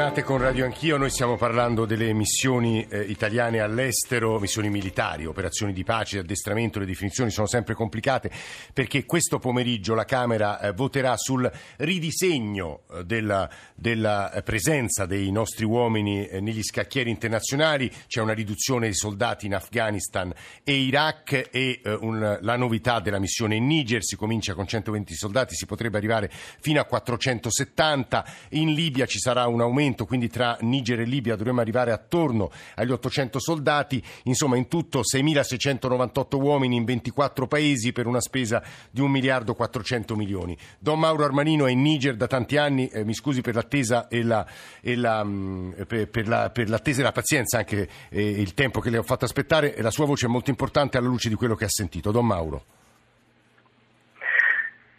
Tornate 0.00 0.22
con 0.22 0.38
Radio 0.38 0.64
Anch'io, 0.64 0.96
noi 0.96 1.10
stiamo 1.10 1.36
parlando 1.36 1.84
delle 1.84 2.14
missioni 2.14 2.86
eh, 2.88 3.02
italiane 3.02 3.60
all'estero, 3.60 4.40
missioni 4.40 4.70
militari, 4.70 5.26
operazioni 5.26 5.74
di 5.74 5.84
pace, 5.84 6.20
addestramento, 6.20 6.78
le 6.78 6.86
definizioni 6.86 7.30
sono 7.30 7.46
sempre 7.46 7.74
complicate 7.74 8.30
perché 8.72 9.04
questo 9.04 9.38
pomeriggio 9.38 9.94
la 9.94 10.06
Camera 10.06 10.58
eh, 10.58 10.72
voterà 10.72 11.18
sul 11.18 11.52
ridisegno 11.76 12.84
eh, 12.90 13.04
della, 13.04 13.46
della, 13.74 14.40
presenza 14.42 15.04
dei 15.04 15.30
nostri 15.30 15.66
uomini 15.66 16.26
eh, 16.26 16.40
negli 16.40 16.62
scacchieri 16.62 17.10
internazionali, 17.10 17.92
c'è 18.06 18.22
una 18.22 18.32
riduzione 18.32 18.86
dei 18.86 18.94
soldati 18.94 19.44
in 19.44 19.54
Afghanistan 19.54 20.32
e 20.64 20.76
Iraq 20.76 21.50
e 21.52 21.80
eh, 21.84 21.92
un, 21.92 22.38
la 22.40 22.56
novità 22.56 23.00
della 23.00 23.18
missione 23.18 23.56
in 23.56 23.66
Niger, 23.66 24.02
si 24.02 24.16
comincia 24.16 24.54
con 24.54 24.66
120 24.66 25.14
soldati, 25.14 25.54
si 25.54 25.66
potrebbe 25.66 25.98
arrivare 25.98 26.30
fino 26.32 26.80
a 26.80 26.84
470, 26.84 28.24
in 28.52 28.72
Libia 28.72 29.04
ci 29.04 29.18
sarà 29.18 29.46
un 29.46 29.60
aumento, 29.60 29.88
quindi 30.04 30.28
tra 30.28 30.56
Niger 30.60 31.00
e 31.00 31.04
Libia 31.04 31.36
dovremmo 31.36 31.60
arrivare 31.60 31.92
attorno 31.92 32.50
agli 32.74 32.90
800 32.90 33.38
soldati, 33.40 34.02
insomma 34.24 34.56
in 34.56 34.68
tutto 34.68 35.00
6.698 35.00 36.40
uomini 36.40 36.76
in 36.76 36.84
24 36.84 37.46
paesi 37.46 37.92
per 37.92 38.06
una 38.06 38.20
spesa 38.20 38.62
di 38.90 39.00
1 39.00 39.08
miliardo 39.08 39.54
400 39.54 40.16
milioni. 40.16 40.56
Don 40.78 40.98
Mauro 40.98 41.24
Armanino 41.24 41.66
è 41.66 41.70
in 41.70 41.82
Niger 41.82 42.16
da 42.16 42.26
tanti 42.26 42.56
anni, 42.56 42.88
eh, 42.88 43.04
mi 43.04 43.14
scusi 43.14 43.40
per 43.40 43.54
l'attesa 43.54 44.08
e, 44.08 44.22
la, 44.22 44.46
e, 44.80 44.96
la, 44.96 45.22
mh, 45.24 45.84
per, 45.86 46.08
per, 46.08 46.28
la, 46.28 46.50
per 46.50 46.68
l'attesa 46.68 47.00
e 47.00 47.04
la 47.04 47.12
pazienza, 47.12 47.58
anche 47.58 47.88
eh, 48.08 48.28
il 48.28 48.54
tempo 48.54 48.80
che 48.80 48.90
le 48.90 48.98
ho 48.98 49.02
fatto 49.02 49.24
aspettare, 49.24 49.74
la 49.78 49.90
sua 49.90 50.06
voce 50.06 50.26
è 50.26 50.28
molto 50.28 50.50
importante 50.50 50.98
alla 50.98 51.08
luce 51.08 51.28
di 51.28 51.34
quello 51.34 51.54
che 51.54 51.64
ha 51.64 51.70
sentito. 51.70 52.10
Don 52.10 52.26
Mauro. 52.26 52.64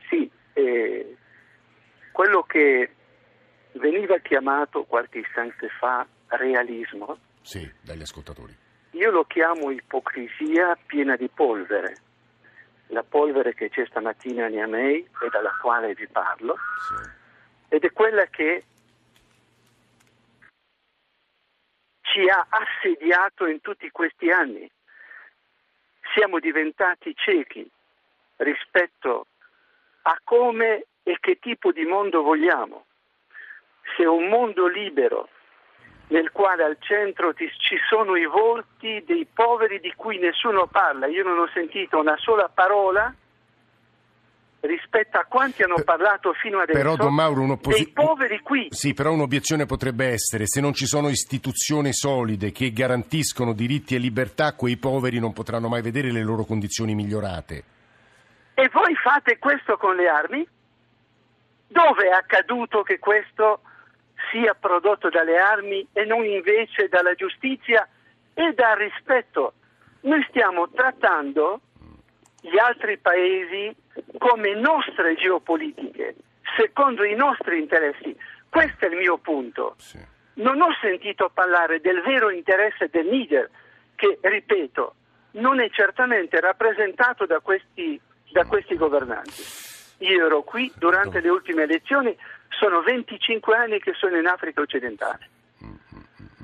Sì, 0.10 0.30
eh, 0.54 1.16
quello 2.12 2.44
che 2.44 2.90
veniva 3.74 4.18
chiamato 4.20 4.84
qualche 4.84 5.20
istante 5.20 5.70
fa 5.70 6.06
realismo. 6.28 7.18
Sì, 7.42 7.70
dagli 7.82 8.02
ascoltatori. 8.02 8.56
Io 8.92 9.12
lo 9.12 9.24
chiamo 9.24 9.72
ipocrisia 9.72 10.78
piena 10.86 11.16
di 11.16 11.30
polvere. 11.30 11.96
La 12.88 13.04
polvere 13.04 13.54
che 13.54 13.70
c'è 13.70 13.86
stamattina 13.86 14.46
a 14.46 14.50
Niamey 14.50 15.00
e 15.00 15.30
dalla 15.32 15.56
quale 15.62 15.94
vi 15.94 16.08
parlo, 16.08 16.58
sì. 16.90 17.76
ed 17.76 17.84
è 17.86 17.92
quella 17.94 18.26
che 18.26 18.66
ci 22.02 22.28
ha 22.28 22.46
assediato 22.50 23.46
in 23.46 23.62
tutti 23.62 23.90
questi 23.92 24.30
anni. 24.30 24.70
Siamo 26.14 26.40
diventati 26.40 27.16
ciechi 27.16 27.70
rispetto 28.38 29.28
a 30.02 30.20
come 30.26 30.88
e 31.04 31.18
che 31.22 31.40
tipo 31.40 31.72
di 31.72 31.86
mondo 31.86 32.22
vogliamo 32.22 32.88
se 33.96 34.06
un 34.06 34.28
mondo 34.28 34.68
libero 34.68 35.30
nel 36.08 36.32
quale 36.32 36.64
al 36.64 36.78
centro 36.80 37.34
ti, 37.34 37.50
ci 37.58 37.78
sono 37.90 38.16
i 38.16 38.26
volti 38.26 39.04
dei 39.06 39.26
poveri 39.32 39.80
di 39.80 39.94
cui 39.96 40.20
nessuno 40.20 40.68
parla, 40.68 41.08
io 41.08 41.24
non 41.24 41.40
ho 41.40 41.50
sentito 41.54 42.00
una 42.00 42.18
sola 42.18 42.50
parola 42.54 43.14
rispetto 44.62 45.18
a 45.18 45.26
quanti 45.28 45.64
hanno 45.64 45.82
parlato 45.84 46.34
fino 46.34 46.60
adesso 46.60 46.78
però, 46.78 46.96
Don 46.96 47.14
Mauro, 47.14 47.58
dei 47.64 47.88
poveri 47.88 48.40
qui. 48.42 48.68
Sì, 48.70 48.94
però 48.94 49.12
un'obiezione 49.14 49.66
potrebbe 49.66 50.08
essere 50.08 50.46
se 50.46 50.62
non 50.62 50.74
ci 50.74 50.86
sono 50.86 51.10
istituzioni 51.10 51.94
solide 51.94 52.52
che 52.52 52.72
garantiscono 52.72 53.54
diritti 53.54 53.96
e 53.96 53.98
libertà, 53.98 54.54
quei 54.54 54.78
poveri 54.78 55.20
non 55.20 55.34
potranno 55.34 55.68
mai 55.68 55.82
vedere 55.82 56.12
le 56.12 56.22
loro 56.22 56.44
condizioni 56.44 56.94
migliorate. 56.94 57.64
E 58.54 58.70
voi 58.72 58.96
fate 58.96 59.40
questo 59.40 59.78
con 59.78 59.96
le 59.96 60.08
armi? 60.08 60.48
Dove 61.68 62.10
è 62.10 62.12
accaduto 62.12 62.84
che 62.84 63.00
questo 63.00 63.62
sia 64.32 64.56
prodotto 64.56 65.10
dalle 65.10 65.38
armi 65.38 65.86
e 65.94 66.06
non 66.06 66.26
invece 66.26 66.88
dalla 66.88 67.14
giustizia 67.14 67.88
e 68.34 68.54
dal 68.54 68.78
rispetto. 68.78 69.54
Noi 70.02 70.26
stiamo 70.30 70.70
trattando 70.70 71.62
gli 72.42 72.58
altri 72.58 72.98
paesi 72.98 73.76
come 74.18 74.56
nostre 74.56 75.16
geopolitiche, 75.16 76.16
secondo 76.56 77.04
i 77.04 77.14
nostri 77.14 77.60
interessi. 77.60 78.16
Questo 78.50 78.86
è 78.86 78.90
il 78.90 78.98
mio 78.98 79.18
punto. 79.18 79.76
Sì. 79.78 80.00
Non 80.34 80.62
ho 80.62 80.76
sentito 80.82 81.30
parlare 81.32 81.82
del 81.82 82.02
vero 82.02 82.32
interesse 82.32 82.90
del 82.90 83.06
Niger, 83.06 83.50
che, 83.96 84.18
ripeto, 84.22 84.96
non 85.34 85.60
è 85.60 85.70
certamente 85.70 86.40
rappresentato 86.40 87.26
da 87.26 87.40
questi, 87.40 88.00
da 88.32 88.46
questi 88.46 88.76
governanti. 88.76 89.44
Io 90.00 90.26
ero 90.26 90.42
qui 90.42 90.72
durante 90.78 91.20
le 91.20 91.30
ultime 91.30 91.64
elezioni 91.64 92.18
sono 92.62 92.82
25 92.84 93.56
anni 93.56 93.80
che 93.80 93.94
sono 93.94 94.18
in 94.18 94.28
Africa 94.28 94.62
occidentale. 94.62 95.30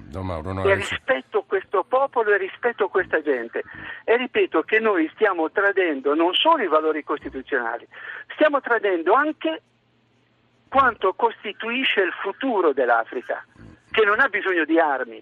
Mauro, 0.10 0.52
no, 0.52 0.64
e 0.64 0.74
rispetto 0.74 1.44
questo 1.44 1.84
popolo 1.84 2.34
e 2.34 2.38
rispetto 2.38 2.88
questa 2.88 3.22
gente. 3.22 3.64
E 4.04 4.18
ripeto 4.18 4.64
che 4.64 4.80
noi 4.80 5.08
stiamo 5.14 5.52
tradendo 5.52 6.16
non 6.16 6.34
solo 6.34 6.64
i 6.64 6.68
valori 6.68 7.04
costituzionali, 7.04 7.88
stiamo 8.34 8.60
tradendo 8.62 9.14
anche 9.14 9.62
quanto 10.70 11.14
costituisce 11.14 12.02
il 12.02 12.14
futuro 12.20 12.74
dell'Africa, 12.74 13.46
che 13.92 14.04
non 14.04 14.20
ha 14.20 14.28
bisogno 14.28 14.66
di 14.66 14.80
armi. 14.80 15.22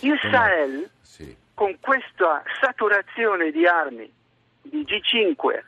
Il 0.00 0.18
Sahel, 0.20 0.90
sì. 1.00 1.36
con 1.54 1.78
questa 1.78 2.42
saturazione 2.60 3.52
di 3.52 3.66
armi, 3.66 4.10
di 4.62 4.84
G5, 4.84 5.62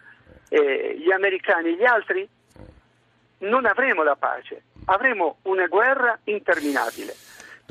eh, 0.48 0.96
gli 0.98 1.12
americani 1.12 1.68
e 1.68 1.76
gli 1.76 1.84
altri, 1.84 2.28
non 3.40 3.66
avremo 3.66 4.02
la 4.02 4.16
pace, 4.16 4.62
avremo 4.86 5.38
una 5.42 5.66
guerra 5.66 6.18
interminabile. 6.24 7.14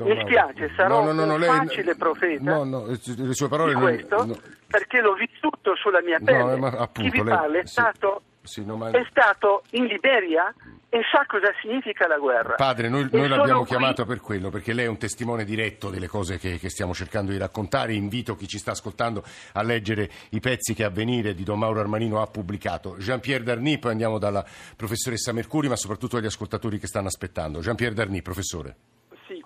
Mi 0.00 0.18
spiace, 0.22 0.72
sarò 0.74 1.04
no, 1.04 1.12
no, 1.12 1.24
no, 1.26 1.34
un 1.34 1.40
lei, 1.40 1.48
facile 1.50 1.94
profeta 1.94 2.54
no, 2.54 2.64
no, 2.64 2.86
le 2.86 3.34
sue 3.34 3.48
parole 3.48 3.74
di 3.74 3.80
questo, 3.80 4.24
no. 4.24 4.36
perché 4.66 5.02
l'ho 5.02 5.12
vissuto 5.12 5.76
sulla 5.76 6.00
mia 6.00 6.18
pelle. 6.24 6.56
No, 6.56 6.66
appunto, 6.68 7.02
Chi 7.02 7.10
vi 7.10 7.22
parla 7.22 7.46
lei, 7.48 7.60
è, 7.60 7.66
sì, 7.66 7.72
stato, 7.72 8.22
sì, 8.50 8.64
no, 8.64 8.76
ma... 8.76 8.90
è 8.90 9.06
stato 9.08 9.62
in 9.70 9.84
Liberia 9.84 10.52
e 10.88 11.02
sa 11.12 11.24
cosa 11.24 11.52
significa 11.62 12.08
la 12.08 12.18
guerra. 12.18 12.56
Padre, 12.56 12.88
noi, 12.88 13.08
noi 13.12 13.28
l'abbiamo 13.28 13.60
qui... 13.60 13.68
chiamata 13.68 14.04
per 14.04 14.20
quello, 14.20 14.50
perché 14.50 14.72
lei 14.72 14.86
è 14.86 14.88
un 14.88 14.98
testimone 14.98 15.44
diretto 15.44 15.88
delle 15.88 16.08
cose 16.08 16.36
che, 16.36 16.58
che, 16.58 16.68
stiamo 16.68 16.92
cercando 16.92 17.30
di 17.30 17.38
raccontare. 17.38 17.92
Invito 17.92 18.34
chi 18.34 18.48
ci 18.48 18.58
sta 18.58 18.72
ascoltando 18.72 19.22
a 19.52 19.62
leggere 19.62 20.10
i 20.30 20.40
pezzi 20.40 20.74
che 20.74 20.82
a 20.82 20.90
venire 20.90 21.32
di 21.32 21.44
Don 21.44 21.60
Mauro 21.60 21.78
Armanino 21.78 22.20
ha 22.20 22.26
pubblicato. 22.26 22.96
Jean-Pierre 22.98 23.44
Darny, 23.44 23.78
poi 23.78 23.92
andiamo 23.92 24.18
dalla 24.18 24.44
professoressa 24.76 25.32
Mercuri, 25.32 25.68
ma 25.68 25.76
soprattutto 25.76 26.16
agli 26.16 26.26
ascoltatori 26.26 26.80
che 26.80 26.88
stanno 26.88 27.06
aspettando. 27.06 27.60
Jean-Pierre 27.60 27.94
Darny, 27.94 28.20
professore 28.20 28.76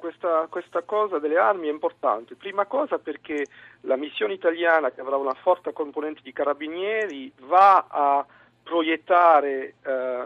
questa, 0.05 0.47
questa, 0.49 0.83
cosa 0.83 1.19
delle 1.19 1.37
armi 1.37 1.69
è 1.69 1.71
importante. 1.71 2.35
Prima 2.35 2.67
cosa 2.67 2.99
perché 2.99 3.47
la 3.83 3.97
missione 3.97 4.35
italiana, 4.35 4.91
che 4.91 5.01
avrà 5.01 5.17
una 5.17 5.35
forte 5.35 5.73
componente 5.73 6.21
di 6.23 6.33
carabinieri, 6.33 7.33
va 7.47 7.87
a 7.89 8.27
proiettare 8.65 9.75
eh, 9.85 10.23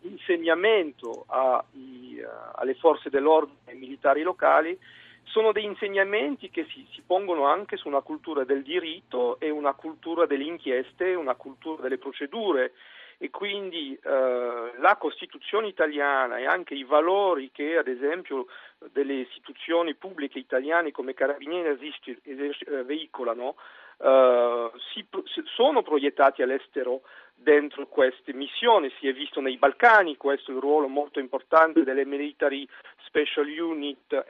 insegnamento 0.00 1.26
ai, 1.28 2.20
uh, 2.20 2.50
alle 2.54 2.74
forze 2.74 3.10
dell'ordine 3.10 3.58
e 3.66 3.74
militari 3.74 4.22
locali. 4.22 4.76
Sono 5.24 5.52
degli 5.52 5.66
insegnamenti 5.66 6.50
che 6.50 6.66
si, 6.70 6.84
si, 6.90 7.02
pongono 7.06 7.46
anche 7.46 7.76
su 7.76 7.86
una 7.86 8.00
cultura 8.00 8.44
del 8.44 8.62
diritto 8.62 9.38
e 9.38 9.50
una 9.50 9.74
cultura 9.74 10.26
delle 10.26 10.44
inchieste, 10.44 11.14
una 11.14 11.34
cultura 11.34 11.82
delle 11.82 11.98
procedure. 11.98 12.72
E 13.18 13.30
quindi 13.30 13.96
eh, 14.02 14.72
la 14.78 14.96
Costituzione 14.98 15.68
italiana 15.68 16.38
e 16.38 16.46
anche 16.46 16.74
i 16.74 16.82
valori 16.82 17.52
che 17.52 17.76
ad 17.76 17.86
esempio 17.86 18.46
delle 18.90 19.12
istituzioni 19.12 19.94
pubbliche 19.94 20.40
italiane 20.40 20.90
come 20.90 21.14
Carabinieri 21.14 21.68
esisti, 21.68 22.18
es, 22.24 22.60
eh, 22.66 22.82
veicolano 22.82 23.54
eh, 24.02 24.70
si, 24.92 25.06
sono 25.54 25.82
proiettati 25.82 26.42
all'estero 26.42 27.02
dentro 27.42 27.86
queste 27.86 28.32
missioni. 28.32 28.92
Si 28.98 29.08
è 29.08 29.12
visto 29.12 29.40
nei 29.40 29.56
Balcani, 29.56 30.16
questo 30.16 30.50
è 30.50 30.54
il 30.54 30.60
ruolo 30.60 30.88
molto 30.88 31.18
importante 31.18 31.84
delle 31.84 32.04
military 32.04 32.66
special 33.04 33.46
unit 33.46 34.24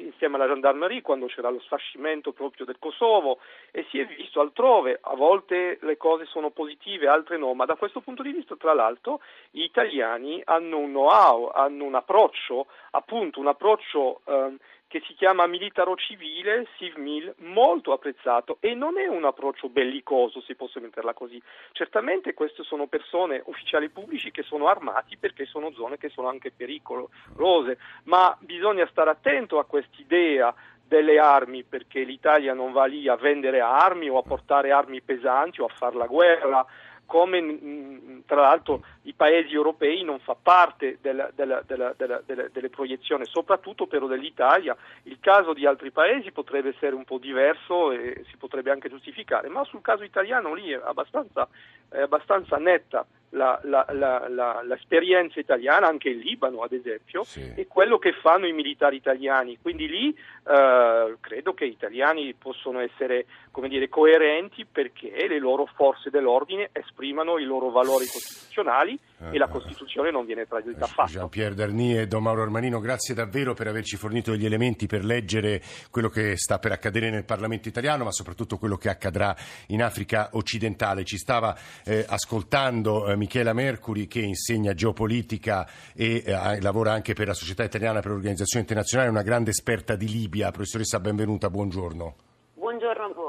insieme 0.00 0.34
alla 0.34 0.48
gendarmerie 0.48 1.02
quando 1.02 1.26
c'era 1.26 1.50
lo 1.50 1.60
sfascimento 1.60 2.32
proprio 2.32 2.66
del 2.66 2.78
Kosovo 2.80 3.38
e 3.70 3.86
si 3.90 4.00
è 4.00 4.06
visto 4.06 4.40
altrove, 4.40 4.98
a 5.00 5.14
volte 5.14 5.78
le 5.82 5.96
cose 5.96 6.24
sono 6.26 6.50
positive, 6.50 7.06
altre 7.06 7.36
no, 7.36 7.54
ma 7.54 7.64
da 7.64 7.76
questo 7.76 8.00
punto 8.00 8.22
di 8.22 8.32
vista 8.32 8.56
tra 8.56 8.74
l'altro 8.74 9.20
gli 9.50 9.62
italiani 9.62 10.42
hanno 10.44 10.78
un 10.78 10.90
know-how, 10.90 11.50
hanno 11.54 11.84
un 11.84 11.94
approccio, 11.94 12.66
appunto 12.90 13.38
un 13.38 13.46
approccio 13.46 14.20
eh, 14.24 14.56
che 14.94 15.02
si 15.08 15.14
chiama 15.14 15.48
militaro 15.48 15.96
civile, 15.96 16.68
CivMil, 16.76 17.34
molto 17.38 17.92
apprezzato 17.92 18.58
e 18.60 18.74
non 18.74 18.96
è 18.96 19.08
un 19.08 19.24
approccio 19.24 19.68
bellicoso, 19.68 20.40
se 20.42 20.54
posso 20.54 20.78
metterla 20.78 21.14
così. 21.14 21.42
Certamente 21.72 22.32
queste 22.54 22.62
sono 22.62 22.86
persone, 22.86 23.42
ufficiali 23.46 23.88
pubblici, 23.88 24.30
che 24.30 24.44
sono 24.44 24.68
armati 24.68 25.16
perché 25.16 25.44
sono 25.44 25.72
zone 25.72 25.98
che 25.98 26.08
sono 26.08 26.28
anche 26.28 26.52
pericolose, 26.52 27.78
ma 28.04 28.36
bisogna 28.38 28.86
stare 28.90 29.10
attento 29.10 29.58
a 29.58 29.64
quest'idea 29.64 30.54
delle 30.86 31.18
armi 31.18 31.64
perché 31.64 32.04
l'Italia 32.04 32.54
non 32.54 32.70
va 32.72 32.84
lì 32.84 33.08
a 33.08 33.16
vendere 33.16 33.60
armi 33.60 34.08
o 34.08 34.18
a 34.18 34.22
portare 34.22 34.70
armi 34.70 35.00
pesanti 35.00 35.60
o 35.60 35.64
a 35.64 35.74
fare 35.74 35.96
la 35.96 36.06
guerra 36.06 36.64
come 37.06 38.22
tra 38.26 38.40
l'altro 38.40 38.84
i 39.02 39.12
paesi 39.12 39.54
europei 39.54 40.02
non 40.02 40.18
fa 40.18 40.36
parte 40.40 40.98
della, 41.00 41.30
della, 41.34 41.62
della, 41.66 41.94
delle 41.96 42.70
proiezioni, 42.70 43.24
soprattutto 43.26 43.86
però 43.86 44.06
dell'Italia. 44.06 44.76
Il 45.04 45.18
caso 45.20 45.52
di 45.52 45.66
altri 45.66 45.90
paesi 45.90 46.32
potrebbe 46.32 46.70
essere 46.70 46.94
un 46.94 47.04
po' 47.04 47.18
diverso 47.18 47.92
e 47.92 48.24
si 48.30 48.36
potrebbe 48.36 48.70
anche 48.70 48.88
giustificare, 48.88 49.48
ma 49.48 49.64
sul 49.64 49.82
caso 49.82 50.04
italiano 50.04 50.54
lì 50.54 50.70
è 50.70 50.80
abbastanza, 50.82 51.48
è 51.88 52.00
abbastanza 52.00 52.56
netta 52.56 53.06
la, 53.34 53.58
la, 53.64 53.84
la, 54.28 54.62
l'esperienza 54.62 55.38
italiana, 55.38 55.86
anche 55.86 56.08
in 56.08 56.20
Libano 56.20 56.60
ad 56.62 56.72
esempio, 56.72 57.24
sì. 57.24 57.52
e 57.54 57.66
quello 57.66 57.98
che 57.98 58.12
fanno 58.12 58.46
i 58.46 58.52
militari 58.52 58.96
italiani. 58.96 59.58
Quindi 59.60 59.88
lì 59.88 60.16
eh, 60.46 61.16
credo 61.20 61.54
che 61.54 61.66
gli 61.66 61.72
italiani 61.72 62.32
possono 62.34 62.80
essere 62.80 63.26
come 63.50 63.68
dire, 63.68 63.88
coerenti 63.88 64.64
perché 64.64 65.26
le 65.28 65.38
loro 65.38 65.66
forze 65.74 66.10
dell'ordine 66.10 66.70
esprimano 66.94 67.38
i 67.38 67.44
loro 67.44 67.70
valori 67.70 68.06
costituzionali 68.06 68.96
e 69.32 69.36
la 69.36 69.48
Costituzione 69.48 70.12
non 70.12 70.24
viene 70.24 70.46
tradita 70.46 70.84
affatto. 70.84 71.10
Jean-Pierre 71.10 71.54
Darny 71.54 71.96
e 71.96 72.06
Don 72.06 72.22
Mauro 72.22 72.42
Armanino, 72.42 72.78
grazie 72.78 73.14
davvero 73.14 73.52
per 73.52 73.66
averci 73.66 73.96
fornito 73.96 74.30
degli 74.30 74.44
elementi 74.44 74.86
per 74.86 75.04
leggere 75.04 75.60
quello 75.90 76.08
che 76.08 76.36
sta 76.36 76.58
per 76.58 76.70
accadere 76.70 77.10
nel 77.10 77.24
Parlamento 77.24 77.66
italiano, 77.68 78.04
ma 78.04 78.12
soprattutto 78.12 78.58
quello 78.58 78.76
che 78.76 78.90
accadrà 78.90 79.34
in 79.68 79.82
Africa 79.82 80.28
occidentale. 80.32 81.04
Ci 81.04 81.18
stava 81.18 81.56
eh, 81.84 82.04
ascoltando 82.08 83.08
eh, 83.08 83.16
Michela 83.16 83.52
Mercuri 83.52 84.06
che 84.06 84.20
insegna 84.20 84.72
geopolitica 84.72 85.68
e 85.94 86.22
eh, 86.24 86.60
lavora 86.60 86.92
anche 86.92 87.14
per 87.14 87.26
la 87.26 87.34
Società 87.34 87.64
Italiana 87.64 88.00
per 88.00 88.12
l'Organizzazione 88.12 88.60
Internazionale, 88.60 89.10
una 89.10 89.22
grande 89.22 89.50
esperta 89.50 89.96
di 89.96 90.08
Libia. 90.08 90.50
Professoressa, 90.52 91.00
benvenuta, 91.00 91.50
buongiorno. 91.50 92.23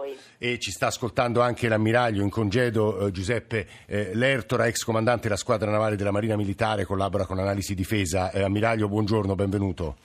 Voi. 0.06 0.18
E 0.38 0.60
ci 0.60 0.72
sta 0.72 0.88
ascoltando 0.88 1.42
anche 1.42 1.68
l'ammiraglio 1.68 2.22
in 2.22 2.30
congedo 2.30 3.08
eh, 3.08 3.12
Giuseppe 3.12 3.68
eh, 3.88 4.14
Lertora, 4.14 4.68
ex 4.68 4.84
comandante 4.84 5.24
della 5.24 5.36
squadra 5.36 5.72
navale 5.72 5.96
della 5.96 6.12
Marina 6.12 6.36
Militare, 6.36 6.86
collabora 6.86 7.26
con 7.26 7.40
Analisi 7.40 7.74
Difesa. 7.74 8.32
Eh, 8.32 8.44
ammiraglio, 8.44 8.88
buongiorno, 8.88 9.34
benvenuto. 9.34 9.96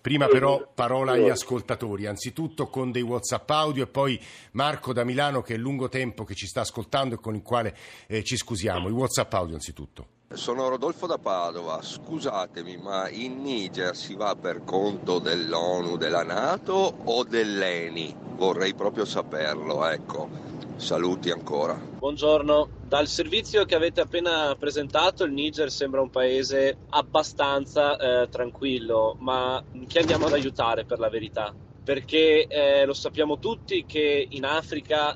Prima 0.00 0.28
però 0.28 0.66
parola 0.74 1.12
agli 1.12 1.28
ascoltatori, 1.28 2.06
anzitutto 2.06 2.68
con 2.68 2.90
dei 2.90 3.02
WhatsApp 3.02 3.50
audio 3.50 3.82
e 3.82 3.86
poi 3.86 4.18
Marco 4.52 4.94
da 4.94 5.04
Milano 5.04 5.42
che 5.42 5.54
è 5.54 5.56
lungo 5.58 5.90
tempo 5.90 6.24
che 6.24 6.34
ci 6.34 6.46
sta 6.46 6.62
ascoltando 6.62 7.16
e 7.16 7.18
con 7.18 7.34
il 7.34 7.42
quale 7.42 7.76
eh, 8.06 8.24
ci 8.24 8.38
scusiamo. 8.38 8.88
I 8.88 8.92
WhatsApp 8.92 9.30
audio 9.34 9.56
anzitutto. 9.56 10.06
Sono 10.32 10.68
Rodolfo 10.68 11.06
da 11.06 11.18
Padova, 11.18 11.82
scusatemi, 11.82 12.78
ma 12.78 13.10
in 13.10 13.42
Niger 13.42 13.94
si 13.94 14.14
va 14.14 14.34
per 14.36 14.64
conto 14.64 15.18
dell'ONU, 15.18 15.98
della 15.98 16.22
Nato 16.22 16.96
o 17.04 17.24
dell'ENI? 17.24 18.29
Vorrei 18.40 18.72
proprio 18.72 19.04
saperlo, 19.04 19.86
ecco. 19.86 20.30
Saluti 20.76 21.30
ancora. 21.30 21.74
Buongiorno, 21.74 22.70
dal 22.88 23.06
servizio 23.06 23.66
che 23.66 23.74
avete 23.74 24.00
appena 24.00 24.56
presentato 24.58 25.24
il 25.24 25.32
Niger 25.32 25.70
sembra 25.70 26.00
un 26.00 26.08
paese 26.08 26.74
abbastanza 26.88 27.98
eh, 27.98 28.30
tranquillo, 28.30 29.14
ma 29.18 29.62
chi 29.86 29.98
andiamo 29.98 30.24
ad 30.24 30.32
aiutare 30.32 30.86
per 30.86 30.98
la 30.98 31.10
verità? 31.10 31.54
Perché 31.84 32.46
eh, 32.46 32.86
lo 32.86 32.94
sappiamo 32.94 33.38
tutti 33.38 33.84
che 33.84 34.26
in 34.30 34.46
Africa 34.46 35.14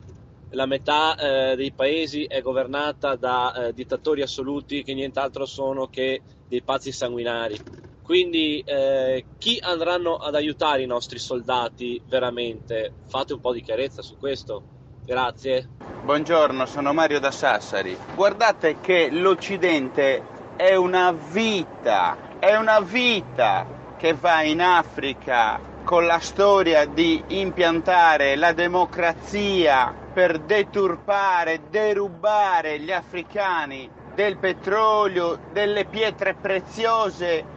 la 0.50 0.66
metà 0.66 1.16
eh, 1.16 1.56
dei 1.56 1.72
paesi 1.72 2.24
è 2.24 2.42
governata 2.42 3.16
da 3.16 3.54
eh, 3.54 3.72
dittatori 3.72 4.20
assoluti 4.20 4.82
che 4.82 4.92
nient'altro 4.92 5.46
sono 5.46 5.88
che 5.88 6.20
dei 6.46 6.60
pazzi 6.60 6.92
sanguinari. 6.92 7.83
Quindi 8.04 8.62
eh, 8.66 9.24
chi 9.38 9.58
andranno 9.62 10.16
ad 10.16 10.34
aiutare 10.34 10.82
i 10.82 10.86
nostri 10.86 11.18
soldati 11.18 12.02
veramente? 12.06 12.92
Fate 13.06 13.32
un 13.32 13.40
po' 13.40 13.54
di 13.54 13.62
chiarezza 13.62 14.02
su 14.02 14.18
questo. 14.18 14.62
Grazie. 15.06 15.70
Buongiorno, 16.04 16.66
sono 16.66 16.92
Mario 16.92 17.18
da 17.18 17.30
Sassari. 17.30 17.96
Guardate 18.14 18.80
che 18.82 19.08
l'Occidente 19.10 20.22
è 20.54 20.74
una 20.74 21.12
vita, 21.12 22.38
è 22.38 22.54
una 22.56 22.80
vita 22.80 23.66
che 23.96 24.12
va 24.12 24.42
in 24.42 24.60
Africa 24.60 25.58
con 25.82 26.04
la 26.04 26.18
storia 26.18 26.84
di 26.84 27.24
impiantare 27.28 28.36
la 28.36 28.52
democrazia 28.52 29.94
per 30.12 30.40
deturpare, 30.40 31.70
derubare 31.70 32.80
gli 32.80 32.92
africani 32.92 33.90
del 34.14 34.36
petrolio, 34.36 35.38
delle 35.52 35.86
pietre 35.86 36.34
preziose 36.34 37.53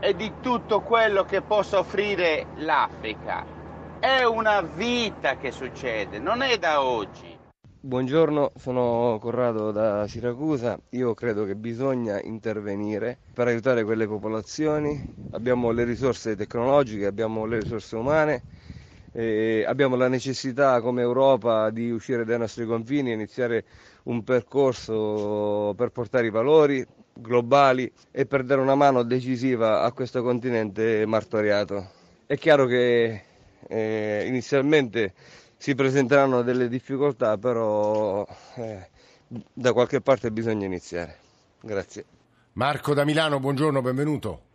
e 0.00 0.14
di 0.14 0.32
tutto 0.40 0.80
quello 0.80 1.24
che 1.24 1.42
possa 1.42 1.78
offrire 1.78 2.46
l'Africa. 2.56 3.44
È 3.98 4.22
una 4.24 4.60
vita 4.60 5.36
che 5.36 5.50
succede, 5.50 6.18
non 6.18 6.42
è 6.42 6.58
da 6.58 6.82
oggi. 6.82 7.34
Buongiorno, 7.80 8.52
sono 8.56 9.18
Corrado 9.20 9.70
da 9.70 10.06
Siracusa. 10.08 10.78
Io 10.90 11.14
credo 11.14 11.44
che 11.44 11.54
bisogna 11.54 12.20
intervenire 12.20 13.16
per 13.32 13.46
aiutare 13.46 13.84
quelle 13.84 14.06
popolazioni. 14.06 15.14
Abbiamo 15.30 15.70
le 15.70 15.84
risorse 15.84 16.36
tecnologiche, 16.36 17.06
abbiamo 17.06 17.46
le 17.46 17.60
risorse 17.60 17.96
umane 17.96 18.42
abbiamo 19.64 19.96
la 19.96 20.08
necessità 20.08 20.80
come 20.82 21.00
Europa 21.00 21.70
di 21.70 21.90
uscire 21.90 22.26
dai 22.26 22.38
nostri 22.38 22.66
confini 22.66 23.10
e 23.10 23.14
iniziare 23.14 23.64
un 24.04 24.22
percorso 24.22 25.72
per 25.74 25.88
portare 25.88 26.26
i 26.26 26.30
valori 26.30 26.86
globali 27.16 27.90
e 28.10 28.26
per 28.26 28.44
dare 28.44 28.60
una 28.60 28.74
mano 28.74 29.02
decisiva 29.02 29.82
a 29.82 29.92
questo 29.92 30.22
continente 30.22 31.04
martoriato. 31.06 31.90
È 32.26 32.36
chiaro 32.36 32.66
che 32.66 33.22
eh, 33.68 34.24
inizialmente 34.26 35.14
si 35.56 35.74
presenteranno 35.74 36.42
delle 36.42 36.68
difficoltà, 36.68 37.38
però 37.38 38.26
eh, 38.56 38.88
da 39.52 39.72
qualche 39.72 40.00
parte 40.00 40.30
bisogna 40.30 40.66
iniziare. 40.66 41.18
Grazie. 41.60 42.04
Marco 42.52 42.94
da 42.94 43.04
Milano, 43.04 43.40
buongiorno, 43.40 43.82
benvenuto. 43.82 44.45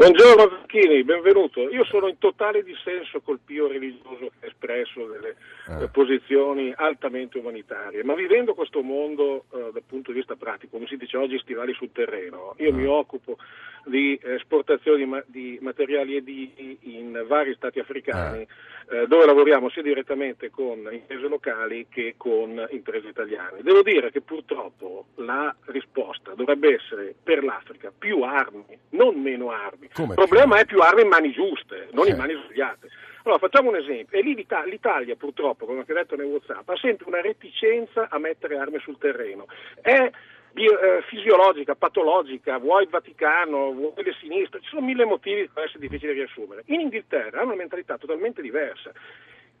Buongiorno 0.00 0.48
Zacchini, 0.48 1.04
benvenuto. 1.04 1.68
Io 1.68 1.84
sono 1.84 2.08
in 2.08 2.16
totale 2.16 2.62
dissenso 2.62 3.20
col 3.20 3.38
pio 3.44 3.66
religioso 3.68 4.30
che 4.30 4.46
ha 4.46 4.46
espresso 4.46 5.04
delle 5.04 5.36
eh. 5.78 5.88
posizioni 5.88 6.72
altamente 6.74 7.36
umanitarie, 7.36 8.02
ma 8.02 8.14
vivendo 8.14 8.54
questo 8.54 8.80
mondo 8.80 9.44
eh, 9.52 9.68
dal 9.74 9.82
punto 9.86 10.10
di 10.10 10.16
vista 10.16 10.36
pratico, 10.36 10.78
come 10.78 10.86
si 10.86 10.96
dice 10.96 11.18
oggi 11.18 11.38
stivali 11.40 11.74
sul 11.74 11.92
terreno, 11.92 12.54
io 12.56 12.70
eh. 12.70 12.72
mi 12.72 12.86
occupo 12.86 13.36
di 13.84 14.18
esportazione 14.22 15.04
di, 15.04 15.22
di 15.26 15.58
materiali 15.60 16.16
edili 16.16 16.78
in 16.82 17.24
vari 17.26 17.54
stati 17.54 17.78
africani 17.78 18.40
eh. 18.40 18.98
eh, 19.02 19.06
dove 19.06 19.26
lavoriamo 19.26 19.68
sia 19.70 19.82
direttamente 19.82 20.50
con 20.50 20.88
imprese 20.90 21.28
locali 21.28 21.86
che 21.88 22.14
con 22.16 22.66
imprese 22.70 23.08
italiane. 23.08 23.62
Devo 23.62 23.82
dire 23.82 24.10
che 24.10 24.20
purtroppo 24.20 25.06
la 25.16 25.54
risposta 25.66 26.34
dovrebbe 26.34 26.74
essere 26.74 27.14
per 27.22 27.42
l'Africa 27.44 27.92
più 27.96 28.22
armi, 28.22 28.78
non 28.90 29.20
meno 29.20 29.50
armi. 29.50 29.88
Come? 29.92 30.10
Il 30.10 30.14
problema 30.14 30.58
è 30.58 30.64
più 30.64 30.80
armi 30.80 31.02
in 31.02 31.08
mani 31.08 31.32
giuste, 31.32 31.88
non 31.92 32.04
sì. 32.04 32.10
in 32.10 32.16
mani 32.16 32.34
sbagliate. 32.34 32.88
Allora, 33.22 33.38
facciamo 33.38 33.68
un 33.68 33.76
esempio. 33.76 34.18
E 34.18 34.22
lì 34.22 34.34
l'Italia, 34.34 35.14
purtroppo, 35.14 35.66
come 35.66 35.80
ho 35.80 35.84
detto 35.86 36.16
nel 36.16 36.26
WhatsApp, 36.26 36.68
ha 36.68 36.76
sempre 36.76 37.06
una 37.06 37.20
reticenza 37.20 38.08
a 38.08 38.18
mettere 38.18 38.56
armi 38.56 38.78
sul 38.80 38.96
terreno. 38.98 39.46
È 39.80 40.10
bio, 40.52 40.78
eh, 40.78 41.02
fisiologica, 41.02 41.74
patologica, 41.74 42.58
vuoi 42.58 42.84
il 42.84 42.88
Vaticano, 42.88 43.72
vuoi 43.72 43.92
le 43.96 44.14
sinistre, 44.20 44.60
ci 44.60 44.68
sono 44.68 44.86
mille 44.86 45.04
motivi 45.04 45.48
può 45.48 45.62
essere 45.62 45.80
difficile 45.80 46.12
riassumere. 46.12 46.62
In 46.66 46.80
Inghilterra 46.80 47.38
hanno 47.38 47.48
una 47.48 47.56
mentalità 47.56 47.98
totalmente 47.98 48.42
diversa. 48.42 48.92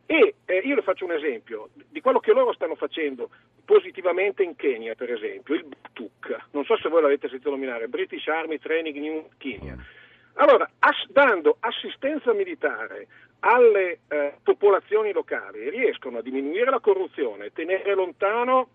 E 0.06 0.34
eh, 0.44 0.58
io 0.64 0.74
le 0.74 0.82
faccio 0.82 1.04
un 1.04 1.12
esempio 1.12 1.68
di 1.88 2.00
quello 2.00 2.18
che 2.18 2.32
loro 2.32 2.52
stanno 2.52 2.74
facendo 2.74 3.30
positivamente 3.64 4.42
in 4.42 4.56
Kenya, 4.56 4.96
per 4.96 5.12
esempio, 5.12 5.54
il 5.54 5.64
BTUC. 5.64 6.46
Non 6.50 6.64
so 6.64 6.76
se 6.78 6.88
voi 6.88 7.02
l'avete 7.02 7.28
sentito 7.28 7.50
nominare, 7.50 7.86
British 7.86 8.26
Army 8.26 8.58
Training 8.58 8.96
in 8.96 9.22
Kenya. 9.38 9.76
Allora, 10.34 10.68
ass- 10.80 11.06
dando 11.10 11.58
assistenza 11.60 12.32
militare 12.32 13.06
alle 13.40 14.00
eh, 14.08 14.34
popolazioni 14.42 15.12
locali 15.12 15.70
riescono 15.70 16.18
a 16.18 16.22
diminuire 16.22 16.70
la 16.70 16.80
corruzione, 16.80 17.52
tenere 17.52 17.94
lontano 17.94 18.68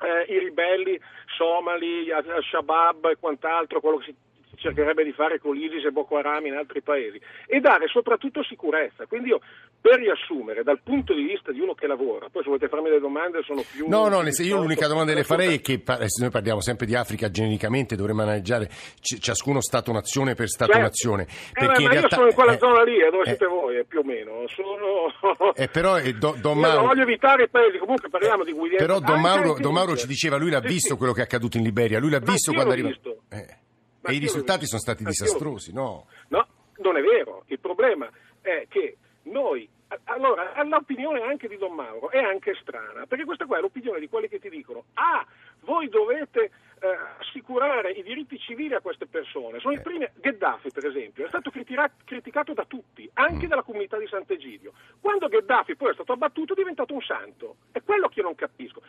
eh, 0.00 0.32
i 0.32 0.38
ribelli 0.38 1.00
somali, 1.36 2.10
al-Shabaab 2.10 3.10
e 3.10 3.16
quant'altro, 3.18 3.80
quello 3.80 3.98
che 3.98 4.04
si 4.04 4.16
cercherebbe 4.58 5.04
di 5.04 5.12
fare 5.12 5.38
con 5.38 5.54
l'ISIS 5.54 5.84
e 5.84 5.92
Boko 5.92 6.16
Haram 6.16 6.46
in 6.46 6.54
altri 6.54 6.82
paesi 6.82 7.20
e 7.46 7.60
dare 7.60 7.86
soprattutto 7.86 8.42
sicurezza. 8.42 9.06
Quindi 9.06 9.28
io 9.28 9.40
per 9.80 9.98
riassumere 9.98 10.62
dal 10.62 10.80
punto 10.82 11.14
di 11.14 11.22
vista 11.22 11.52
di 11.52 11.60
uno 11.60 11.74
che 11.74 11.86
lavora, 11.86 12.28
poi 12.28 12.42
se 12.42 12.48
volete 12.48 12.68
farmi 12.68 12.88
delle 12.88 13.00
domande 13.00 13.42
sono 13.42 13.62
più... 13.62 13.88
No, 13.88 14.08
no, 14.08 14.22
io 14.22 14.56
l'unica 14.56 14.86
domanda 14.88 15.12
che 15.12 15.18
le 15.18 15.24
farei 15.24 15.56
è 15.56 15.60
che 15.60 15.82
noi 16.20 16.30
parliamo 16.30 16.60
sempre 16.60 16.86
di 16.86 16.94
Africa 16.94 17.30
genericamente, 17.30 17.94
dovremmo 17.94 18.24
maneggiare 18.24 18.68
c- 19.00 19.18
ciascuno 19.18 19.60
Stato-nazione 19.60 20.34
per 20.34 20.48
Stato-nazione. 20.48 21.22
Eh, 21.22 21.52
perché 21.52 21.82
in 21.82 21.90
realtà, 21.90 22.08
io 22.08 22.14
sono 22.16 22.28
in 22.28 22.34
quella 22.34 22.52
eh, 22.52 22.58
zona 22.58 22.82
lì, 22.82 22.98
dove 22.98 23.22
eh, 23.22 23.26
siete 23.26 23.46
voi, 23.46 23.84
più 23.84 24.00
o 24.00 24.02
meno. 24.02 24.44
Sono... 24.48 25.54
Eh, 25.54 25.68
però 25.68 25.98
eh, 25.98 26.12
do, 26.14 26.36
Don 26.40 26.58
Mauro... 26.60 26.86
voglio 26.86 27.02
evitare 27.02 27.44
i 27.44 27.48
paesi, 27.48 27.78
comunque 27.78 28.08
parliamo 28.08 28.44
di 28.44 28.52
Guidiano. 28.52 28.84
Però 28.84 28.98
Don 28.98 29.20
Mauro, 29.20 29.56
Don 29.60 29.72
Mauro, 29.72 29.96
ci 29.96 30.06
diceva, 30.06 30.36
lui 30.36 30.50
l'ha 30.50 30.60
visto 30.60 30.96
quello 30.96 31.12
che 31.12 31.20
è 31.20 31.24
accaduto 31.24 31.56
in 31.56 31.62
Liberia, 31.62 32.00
lui 32.00 32.10
l'ha 32.10 32.18
visto 32.18 32.52
quando 32.52 32.72
arriva... 32.72 32.90
Eh. 33.28 33.56
E 34.00 34.14
i 34.14 34.18
risultati 34.18 34.66
sono 34.66 34.80
stati 34.80 35.04
disastrosi, 35.04 35.72
no? 35.72 36.06
No, 36.28 36.46
non 36.78 36.96
è 36.96 37.02
vero. 37.02 37.44
Il 37.46 37.58
problema 37.60 38.08
è 38.40 38.66
che 38.68 38.96
noi 39.28 39.68
allora, 40.04 40.52
l'opinione 40.64 41.22
anche 41.22 41.48
di 41.48 41.56
Don 41.56 41.74
Mauro 41.74 42.10
è 42.10 42.18
anche 42.18 42.54
strana, 42.60 43.06
perché 43.06 43.24
questa 43.24 43.46
qua 43.46 43.56
è 43.56 43.60
l'opinione 43.60 44.00
di 44.00 44.08
quelli 44.08 44.28
che 44.28 44.38
ti 44.38 44.50
dicono, 44.50 44.84
ah, 44.94 45.24
voi 45.60 45.88
dovete 45.88 46.50
eh, 46.80 46.98
assicurare 47.20 47.92
i 47.92 48.02
diritti 48.02 48.38
civili 48.38 48.74
a 48.74 48.80
queste 48.80 49.06
persone. 49.06 49.60
Sono 49.60 49.74
i 49.74 49.80
primi, 49.80 50.06
Gheddafi 50.14 50.70
per 50.70 50.86
esempio, 50.86 51.24
è 51.24 51.28
stato 51.28 51.50
criticato 51.50 52.52
da 52.52 52.64
tutti, 52.66 53.08
anche 53.14 53.46
mm. 53.46 53.48
dalla 53.48 53.62
comunità 53.62 53.98
di 53.98 54.06
Sant'Egidio. 54.06 54.72
Quando 55.00 55.28
Gheddafi 55.28 55.74
poi 55.74 55.90
è 55.90 55.94
stato 55.94 56.12
abbattuto 56.12 56.52
è 56.52 56.56
diventato 56.56 56.92
un 56.92 57.02
santo, 57.02 57.56
è 57.72 57.82
quello 57.82 58.08
che 58.08 58.20
io 58.20 58.26
non 58.26 58.34
capisco. 58.34 58.82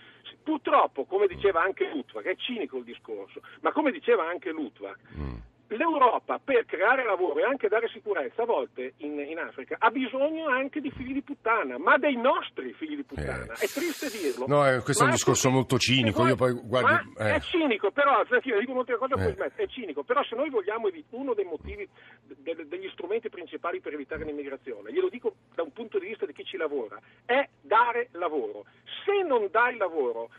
Purtroppo, 0.43 1.05
come 1.05 1.27
diceva 1.27 1.61
anche 1.61 1.89
Lutvak, 1.89 2.25
è 2.25 2.35
cinico 2.35 2.77
il 2.77 2.83
discorso, 2.83 3.41
ma 3.61 3.71
come 3.71 3.91
diceva 3.91 4.27
anche 4.27 4.51
Lutvak, 4.51 4.99
mm 5.15 5.37
l'Europa 5.69 6.39
per 6.43 6.65
creare 6.65 7.03
lavoro 7.03 7.39
e 7.39 7.43
anche 7.43 7.67
dare 7.67 7.87
sicurezza 7.89 8.43
a 8.43 8.45
volte 8.45 8.93
in, 8.97 9.19
in, 9.19 9.37
Africa 9.37 9.75
ha 9.79 9.89
bisogno 9.89 10.47
anche 10.47 10.81
di 10.81 10.91
figli 10.91 11.13
di 11.13 11.21
puttana, 11.21 11.77
ma 11.77 11.97
dei 11.97 12.15
nostri 12.15 12.73
figli 12.73 12.95
di 12.95 13.03
puttana. 13.03 13.53
Eh. 13.53 13.65
È 13.65 13.67
triste 13.67 14.09
dirlo. 14.09 14.45
No, 14.47 14.67
eh, 14.67 14.81
questo 14.81 15.03
è 15.03 15.05
un 15.05 15.11
discorso 15.13 15.49
molto 15.49 15.77
cinico. 15.77 16.25
Io 16.27 16.35
poi 16.35 16.53
guardi, 16.53 17.13
eh. 17.17 17.35
È 17.35 17.39
cinico, 17.41 17.91
però, 17.91 18.23
poi 18.25 18.39
eh. 18.39 19.51
è 19.55 19.67
cinico, 19.67 20.03
però 20.03 20.23
se 20.23 20.35
noi 20.35 20.49
vogliamo 20.49 20.89
uno 21.11 21.33
dei 21.33 21.45
motivi 21.45 21.87
de, 22.25 22.65
degli 22.67 22.89
strumenti 22.91 23.29
principali 23.29 23.79
per 23.79 23.93
evitare 23.93 24.23
l'immigrazione, 24.25 24.91
glielo 24.91 25.09
dico 25.09 25.35
da 25.53 25.63
un 25.63 25.71
punto 25.71 25.99
di 25.99 26.07
vista 26.07 26.25
di 26.25 26.33
chi 26.33 26.43
ci 26.43 26.57
lavora, 26.57 26.99
è 27.25 27.47
dare 27.61 28.09
lavoro. 28.13 28.65
Se 29.05 29.23
non 29.23 29.47
dai 29.51 29.77
lavoro 29.77 30.29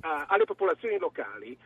a, 0.00 0.26
alle 0.28 0.44
popolazioni 0.44 0.98
locali, 0.98 1.56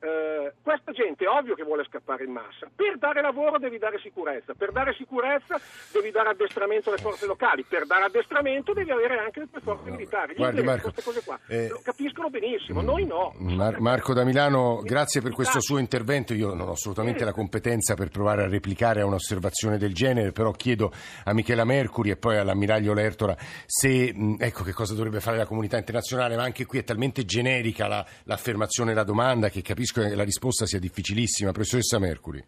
eh, 0.00 0.52
questa 0.62 0.92
gente 0.92 1.24
è 1.24 1.28
ovvio 1.28 1.54
che 1.54 1.62
vuole 1.62 1.84
scappare 1.84 2.24
in 2.24 2.32
massa. 2.32 2.68
Per 2.74 2.98
dare 2.98 3.22
lavoro 3.22 3.58
devi 3.58 3.78
dare 3.78 3.98
sicurezza, 3.98 4.54
per 4.54 4.72
dare 4.72 4.92
sicurezza 4.94 5.58
devi 5.92 6.10
dare 6.10 6.30
addestramento 6.30 6.90
alle 6.90 6.98
forze 6.98 7.26
locali, 7.26 7.64
per 7.64 7.86
dare 7.86 8.04
addestramento 8.04 8.72
devi 8.72 8.90
avere 8.90 9.18
anche 9.18 9.40
le 9.40 9.48
tue 9.50 9.60
forze 9.60 9.90
militari. 9.90 10.34
Gli 10.34 10.36
Guardi, 10.36 10.58
inglesi, 10.58 10.82
Marco, 10.82 10.92
queste 10.92 11.02
cose 11.02 11.24
qua 11.24 11.38
eh, 11.46 11.68
lo 11.68 11.80
capiscono 11.82 12.28
benissimo, 12.28 12.82
noi 12.82 13.06
no. 13.06 13.32
Mar- 13.38 13.80
Marco 13.80 14.12
da 14.12 14.24
Milano, 14.24 14.80
grazie 14.82 15.22
per 15.22 15.32
questo 15.32 15.60
suo 15.60 15.78
intervento. 15.78 16.34
Io 16.34 16.52
non 16.52 16.68
ho 16.68 16.72
assolutamente 16.72 17.24
la 17.24 17.32
competenza 17.32 17.94
per 17.94 18.10
provare 18.10 18.42
a 18.42 18.48
replicare 18.48 19.00
a 19.00 19.06
un'osservazione 19.06 19.78
del 19.78 19.94
genere, 19.94 20.32
però 20.32 20.50
chiedo 20.52 20.92
a 21.24 21.32
Michela 21.32 21.64
Mercuri 21.64 22.10
e 22.10 22.16
poi 22.16 22.36
all'ammiraglio 22.36 22.92
Lertora 22.92 23.36
se, 23.64 24.14
ecco, 24.38 24.62
che 24.64 24.72
cosa 24.72 24.94
dovrebbe 24.94 25.20
fare 25.20 25.36
la 25.36 25.46
comunità 25.46 25.78
internazionale, 25.78 26.36
ma 26.36 26.42
anche 26.42 26.66
qui 26.66 26.78
è 26.78 26.84
talmente 26.84 27.24
generica 27.24 27.86
la, 27.86 28.04
l'affermazione 28.24 28.92
e 28.92 28.94
la 28.94 29.04
domanda 29.04 29.48
che 29.48 29.62
capisco 29.62 29.93
capisco 29.94 30.00
che 30.02 30.14
la 30.16 30.24
risposta 30.24 30.66
sia 30.66 30.80
difficilissima. 30.80 31.52
Professoressa 31.52 31.98
Mercuri. 31.98 32.44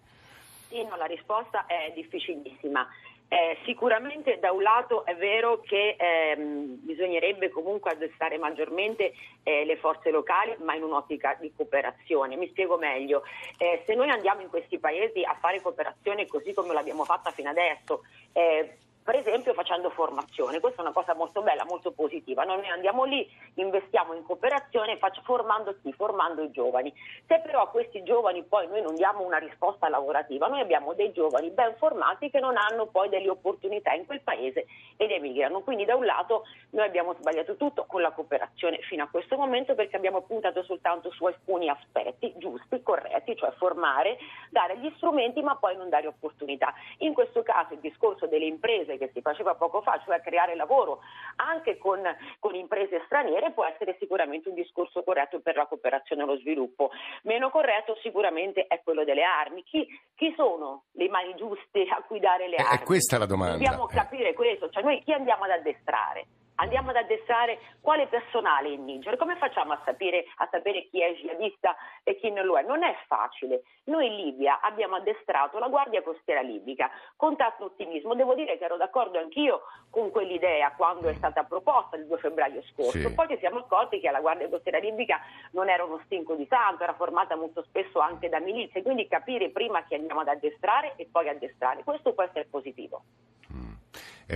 Sì, 0.69 0.83
no, 0.83 0.97
la 0.97 1.05
risposta 1.05 1.67
è 1.67 1.93
difficilissima. 1.95 2.87
Eh, 3.29 3.59
sicuramente 3.65 4.39
da 4.39 4.53
un 4.53 4.63
lato 4.63 5.05
è 5.05 5.17
vero 5.17 5.61
che 5.61 5.97
ehm, 5.99 6.79
bisognerebbe 6.85 7.51
comunque 7.51 7.91
addestrare 7.91 8.39
maggiormente 8.39 9.13
eh, 9.43 9.65
le 9.65 9.77
forze 9.77 10.11
locali, 10.11 10.55
ma 10.63 10.75
in 10.75 10.83
un'ottica 10.83 11.37
di 11.41 11.53
cooperazione. 11.55 12.37
Mi 12.37 12.49
spiego 12.49 12.77
meglio. 12.79 13.23
Eh, 13.59 13.83
se 13.85 13.95
noi 13.95 14.11
andiamo 14.11 14.43
in 14.43 14.49
questi 14.49 14.79
paesi 14.79 15.23
a 15.25 15.37
fare 15.41 15.61
cooperazione 15.61 16.27
così 16.27 16.53
come 16.53 16.73
l'abbiamo 16.73 17.05
fatta 17.05 17.31
fino 17.31 17.51
adesso, 17.51 18.03
eh, 18.33 18.77
per 19.07 19.15
esempio 19.15 19.55
facendo 19.55 19.89
formazione. 19.91 20.59
Questa 20.59 20.81
è 20.81 20.85
una 20.85 20.93
cosa 20.93 21.15
molto 21.15 21.41
bella, 21.41 21.65
molto 21.65 21.93
positiva. 21.93 22.43
Noi 22.43 22.67
andiamo 22.69 23.05
lì, 23.05 23.25
investiamo 23.55 24.15
in 24.15 24.25
cooperazione, 24.25 24.99
faccio, 24.99 25.21
formando 25.23 25.77
chi? 25.81 25.93
Formando 25.93 26.43
i 26.43 26.51
giovani. 26.51 26.93
Se 27.29 27.39
però 27.39 27.63
a 27.63 27.69
questi 27.69 28.03
giovani 28.03 28.43
poi 28.43 28.67
noi 28.67 28.83
non 28.83 28.97
diamo 28.97 29.25
una 29.25 29.39
risposta 29.39 29.89
lavorativa, 29.89 30.49
noi 30.49 30.59
abbiamo 30.59 30.93
dei 30.95 31.13
giovani 31.13 31.51
ben 31.51 31.77
formati 31.77 32.31
che 32.31 32.41
non 32.41 32.57
hanno 32.57 32.87
poi 32.87 33.09
delle 33.09 33.31
opportunità 33.31 33.93
in 33.93 34.07
quel 34.07 34.23
paese 34.23 34.67
ed 34.97 35.13
emigrano. 35.13 35.61
Quindi 35.61 35.85
da 35.85 35.95
un 35.95 36.05
lato 36.05 36.43
noi 36.71 36.85
abbiamo 36.85 37.15
sbagliato 37.15 37.55
tutto 37.55 37.85
con 37.87 38.01
la 38.01 38.11
cooperazione 38.11 38.79
fino 38.89 39.05
a 39.05 39.09
questo 39.09 39.37
momento 39.37 39.77
perché 39.77 39.95
abbiamo 39.95 40.23
puntato 40.23 40.65
soltanto 40.65 41.13
su 41.13 41.25
alcuni 41.27 41.69
aspetti 41.69 42.33
giusti, 42.39 42.83
corretti, 42.83 43.37
cioè 43.37 43.53
formare, 43.53 44.19
dare 44.51 44.77
gli 44.79 44.93
strumenti 44.97 45.43
ma 45.43 45.55
poi 45.55 45.77
non 45.77 45.89
dare 45.89 46.09
opportunità. 46.09 46.75
In 46.99 47.15
questo 47.15 47.45
caso 47.45 47.75
il 47.75 47.81
discorso 47.81 48.27
delle 48.27 48.47
imprese 48.47 48.95
che 48.99 49.11
si 49.13 49.21
faceva 49.21 49.55
poco 49.55 49.83
fa, 49.83 50.01
cioè 50.05 50.21
creare 50.21 50.55
lavoro 50.55 51.01
anche 51.37 51.79
con, 51.79 52.01
con 52.39 52.55
imprese 52.55 53.03
straniere, 53.07 53.53
può 53.53 53.65
essere 53.65 53.97
sicuramente 53.99 54.49
un 54.49 54.55
discorso 54.55 55.03
corretto 55.03 55.41
per 55.41 55.57
la 55.57 55.67
cooperazione 55.67 56.23
e 56.23 56.27
lo 56.27 56.39
sviluppo. 56.39 56.91
Meno 57.23 57.51
corretto 57.51 57.97
sicuramente 58.03 58.67
è 58.67 58.81
quello 58.83 59.05
delle 59.05 59.23
armi. 59.23 59.63
Chi, 59.63 59.87
chi 60.15 60.33
sono 60.37 60.85
le 60.93 61.09
mani 61.09 61.35
giuste 61.35 61.87
a 61.89 62.03
cui 62.07 62.21
dare 62.21 62.49
le 62.49 62.57
eh, 62.57 62.63
armi? 62.63 62.79
È 62.79 62.83
questa 62.83 63.19
la 63.19 63.27
domanda. 63.27 63.57
Dobbiamo 63.57 63.87
capire 63.87 64.33
questo, 64.33 64.69
cioè 64.71 64.83
noi 64.83 65.03
chi 65.03 65.13
andiamo 65.13 65.45
ad 65.45 65.51
addestrare? 65.51 66.27
Andiamo 66.57 66.91
ad 66.91 66.97
addestrare 66.97 67.59
quale 67.81 68.07
personale 68.07 68.69
in 68.69 68.85
Niger, 68.85 69.17
come 69.17 69.37
facciamo 69.37 69.73
a 69.73 69.81
sapere, 69.85 70.25
a 70.37 70.49
sapere, 70.51 70.87
chi 70.89 71.01
è 71.01 71.15
jihadista 71.15 71.77
e 72.03 72.17
chi 72.17 72.31
non 72.31 72.45
lo 72.45 72.59
è? 72.59 72.63
Non 72.63 72.83
è 72.83 72.95
facile. 73.07 73.63
Noi 73.85 74.07
in 74.07 74.17
Libia 74.17 74.61
abbiamo 74.61 74.97
addestrato 74.97 75.59
la 75.59 75.69
Guardia 75.69 76.03
Costiera 76.03 76.41
libica 76.41 76.91
con 77.17 77.37
tanto 77.37 77.65
ottimismo. 77.65 78.15
Devo 78.15 78.35
dire 78.35 78.59
che 78.59 78.65
ero 78.65 78.77
d'accordo 78.77 79.19
anch'io 79.19 79.63
con 79.91 80.11
quell'idea 80.11 80.73
quando 80.73 81.09
è 81.09 81.15
stata 81.15 81.45
proposta 81.45 81.97
il 81.97 82.07
2 82.07 82.19
febbraio 82.19 82.63
scorso. 82.63 82.99
Sì. 82.99 83.15
Poi 83.15 83.29
ci 83.29 83.39
siamo 83.39 83.61
accorti 83.61 84.01
che 84.01 84.11
la 84.11 84.21
Guardia 84.21 84.49
Costiera 84.49 84.79
libica 84.79 85.21
non 85.53 85.69
era 85.69 85.85
uno 85.85 86.01
stinco 86.05 86.35
di 86.35 86.47
santo, 86.47 86.83
era 86.83 86.95
formata 86.95 87.37
molto 87.37 87.63
spesso 87.63 88.01
anche 88.01 88.29
da 88.29 88.41
milizie, 88.41 88.83
quindi 88.83 89.07
capire 89.07 89.51
prima 89.51 89.85
chi 89.85 89.95
andiamo 89.95 90.21
ad 90.21 90.29
addestrare 90.29 90.95
e 90.97 91.07
poi 91.11 91.29
addestrare. 91.29 91.85
Questo 91.85 92.13
può 92.13 92.25
essere 92.25 92.47
positivo 92.47 93.03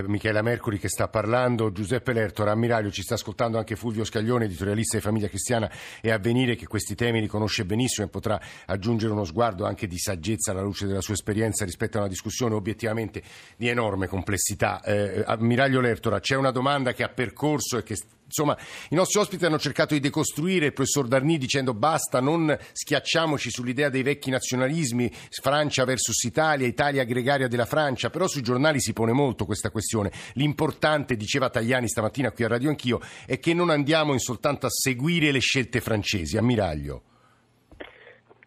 Michela 0.06 0.40
Mercuri 0.40 0.78
che 0.78 0.88
sta 0.88 1.08
parlando, 1.08 1.72
Giuseppe 1.72 2.12
Lertora, 2.12 2.52
ammiraglio, 2.52 2.90
ci 2.90 3.02
sta 3.02 3.14
ascoltando 3.14 3.58
anche 3.58 3.74
Fulvio 3.74 4.04
Scaglione, 4.04 4.44
editorialista 4.44 4.96
di 4.96 5.02
Famiglia 5.02 5.28
Cristiana 5.28 5.70
e 6.00 6.12
Avvenire 6.12 6.54
che 6.54 6.66
questi 6.66 6.94
temi 6.94 7.20
li 7.20 7.26
conosce 7.26 7.64
benissimo 7.64 8.06
e 8.06 8.10
potrà 8.10 8.40
aggiungere 8.66 9.12
uno 9.12 9.24
sguardo 9.24 9.64
anche 9.64 9.88
di 9.88 9.98
saggezza 9.98 10.52
alla 10.52 10.62
luce 10.62 10.86
della 10.86 11.00
sua 11.00 11.14
esperienza 11.14 11.64
rispetto 11.64 11.96
a 11.96 12.00
una 12.00 12.08
discussione 12.08 12.54
obiettivamente 12.54 13.22
di 13.56 13.68
enorme 13.68 14.06
complessità. 14.06 14.80
Eh, 14.82 15.24
ammiraglio 15.26 15.80
Lertora, 15.80 16.20
c'è 16.20 16.36
una 16.36 16.52
domanda 16.52 16.92
che 16.92 17.02
ha 17.02 17.08
percorso 17.08 17.76
e 17.78 17.82
che 17.82 17.96
insomma, 18.30 18.56
i 18.90 18.94
nostri 18.94 19.18
ospiti 19.18 19.44
hanno 19.44 19.58
cercato 19.58 19.94
di 19.94 20.00
decostruire 20.00 20.66
il 20.66 20.72
professor 20.72 21.08
Darni 21.08 21.36
dicendo 21.36 21.74
basta, 21.74 22.20
non 22.20 22.56
schiacciamoci 22.72 23.50
sull'idea 23.50 23.88
dei 23.88 24.02
vecchi 24.02 24.30
nazionalismi, 24.30 25.10
Francia 25.42 25.84
versus 25.84 26.22
Italia, 26.22 26.66
Italia 26.66 27.04
gregaria 27.04 27.48
della 27.48 27.66
Francia, 27.66 28.08
però 28.08 28.28
sui 28.28 28.42
giornali 28.42 28.80
si 28.80 28.92
pone 28.92 29.12
molto 29.12 29.44
questa 29.44 29.70
questione. 29.70 30.12
L'importante, 30.34 31.16
diceva 31.16 31.50
Tajani 31.50 31.88
stamattina 31.88 32.30
qui 32.30 32.44
a 32.44 32.48
Radio 32.48 32.68
Anch'io, 32.68 33.00
è 33.26 33.38
che 33.40 33.52
non 33.52 33.70
andiamo 33.70 34.12
in 34.12 34.20
soltanto 34.20 34.66
a 34.66 34.70
seguire 34.70 35.32
le 35.32 35.40
scelte 35.40 35.80
francesi. 35.80 36.36
Ammiraglio. 36.36 37.02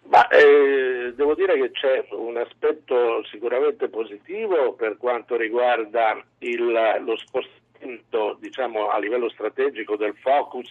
Ma, 0.06 0.28
eh, 0.28 1.14
devo 1.16 1.34
dire 1.34 1.56
che 1.56 1.72
c'è 1.72 2.06
un 2.12 2.38
aspetto 2.38 3.24
sicuramente 3.32 3.90
positivo 3.90 4.74
per 4.74 4.98
quanto 4.98 5.36
riguarda 5.36 6.24
il, 6.40 7.02
lo 7.04 7.18
spostamento 7.18 7.62
diciamo, 8.40 8.90
a 8.90 9.00
livello 9.00 9.30
strategico 9.30 9.96
del 9.96 10.16
focus 10.22 10.70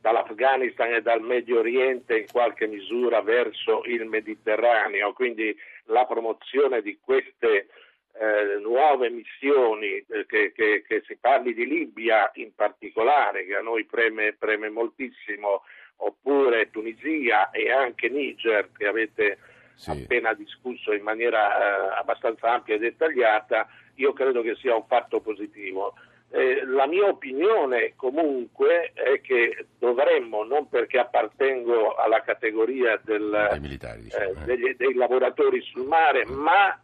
dall'Afghanistan 0.00 0.94
e 0.94 1.02
dal 1.02 1.20
Medio 1.20 1.58
Oriente 1.58 2.18
in 2.18 2.26
qualche 2.30 2.66
misura 2.66 3.20
verso 3.20 3.82
il 3.84 4.06
Mediterraneo, 4.06 5.12
quindi 5.12 5.54
la 5.84 6.06
promozione 6.06 6.80
di 6.80 6.98
queste 7.02 7.68
eh, 8.12 8.58
nuove 8.60 9.10
missioni, 9.10 10.04
eh, 10.08 10.26
che, 10.26 10.52
che, 10.52 10.84
che, 10.86 11.02
si 11.06 11.16
parli 11.16 11.54
di 11.54 11.66
Libia 11.66 12.30
in 12.34 12.54
particolare, 12.54 13.44
che 13.44 13.56
a 13.56 13.60
noi 13.60 13.84
preme, 13.84 14.34
preme 14.38 14.68
moltissimo, 14.68 15.62
oppure 15.96 16.70
Tunisia 16.70 17.50
e 17.50 17.70
anche 17.70 18.08
Niger, 18.08 18.70
che 18.76 18.86
avete 18.86 19.38
sì. 19.74 19.90
appena 19.90 20.32
discusso 20.34 20.92
in 20.92 21.02
maniera 21.02 21.94
eh, 21.94 21.98
abbastanza 21.98 22.52
ampia 22.52 22.74
e 22.74 22.78
dettagliata, 22.78 23.68
io 23.96 24.12
credo 24.12 24.42
che 24.42 24.54
sia 24.56 24.74
un 24.74 24.86
fatto 24.86 25.20
positivo. 25.20 25.94
Eh, 26.32 26.64
la 26.64 26.86
mia 26.86 27.08
opinione 27.08 27.94
comunque 27.96 28.92
è 28.94 29.20
che 29.20 29.66
dovremmo, 29.78 30.44
non 30.44 30.68
perché 30.68 30.98
appartengo 30.98 31.94
alla 31.96 32.22
categoria 32.22 33.00
del, 33.02 33.58
militari, 33.60 34.02
diciamo, 34.02 34.30
eh, 34.30 34.44
degli, 34.44 34.76
dei 34.76 34.94
lavoratori 34.94 35.60
sul 35.60 35.86
mare, 35.86 36.24
mm. 36.24 36.32
ma 36.32 36.80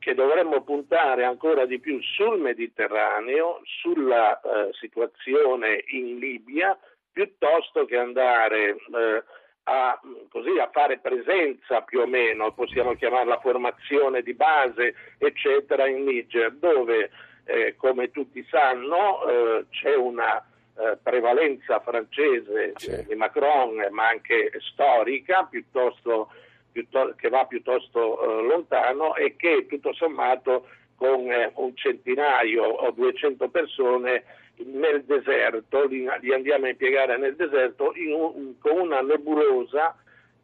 che 0.00 0.14
dovremmo 0.14 0.62
puntare 0.62 1.24
ancora 1.24 1.66
di 1.66 1.78
più 1.78 1.98
sul 2.02 2.38
Mediterraneo, 2.40 3.60
sulla 3.62 4.38
eh, 4.40 4.70
situazione 4.72 5.84
in 5.86 6.18
Libia, 6.18 6.76
piuttosto 7.12 7.84
che 7.84 7.96
andare 7.96 8.70
eh, 8.70 9.24
a, 9.62 10.00
così, 10.28 10.58
a, 10.58 10.68
fare 10.72 10.98
presenza 10.98 11.80
più 11.82 12.00
o 12.00 12.06
meno, 12.06 12.52
possiamo 12.52 12.94
chiamarla 12.94 13.38
formazione 13.38 14.22
di 14.22 14.34
base, 14.34 14.94
eccetera, 15.16 15.86
in 15.86 16.04
Niger, 16.04 16.52
dove 16.52 17.10
eh, 17.44 17.74
come 17.76 18.10
tutti 18.10 18.44
sanno 18.48 19.26
eh, 19.26 19.66
c'è 19.70 19.94
una 19.94 20.44
eh, 20.76 20.98
prevalenza 21.02 21.80
francese 21.80 22.72
sì. 22.76 23.04
di 23.06 23.14
Macron, 23.14 23.86
ma 23.90 24.08
anche 24.08 24.50
storica, 24.60 25.44
piuttosto, 25.44 26.30
piuttosto, 26.72 27.14
che 27.16 27.28
va 27.28 27.44
piuttosto 27.46 28.20
eh, 28.20 28.42
lontano 28.42 29.14
e 29.14 29.36
che 29.36 29.66
tutto 29.68 29.92
sommato 29.92 30.66
con 30.96 31.30
eh, 31.30 31.52
un 31.54 31.76
centinaio 31.76 32.64
o 32.64 32.90
200 32.90 33.48
persone 33.48 34.24
nel 34.56 35.04
deserto, 35.04 35.86
li, 35.86 36.08
li 36.20 36.32
andiamo 36.32 36.66
a 36.66 36.70
impiegare 36.70 37.16
nel 37.18 37.36
deserto 37.36 37.92
un, 37.96 38.58
con 38.58 38.78
una 38.78 39.00
nebulosa 39.00 39.96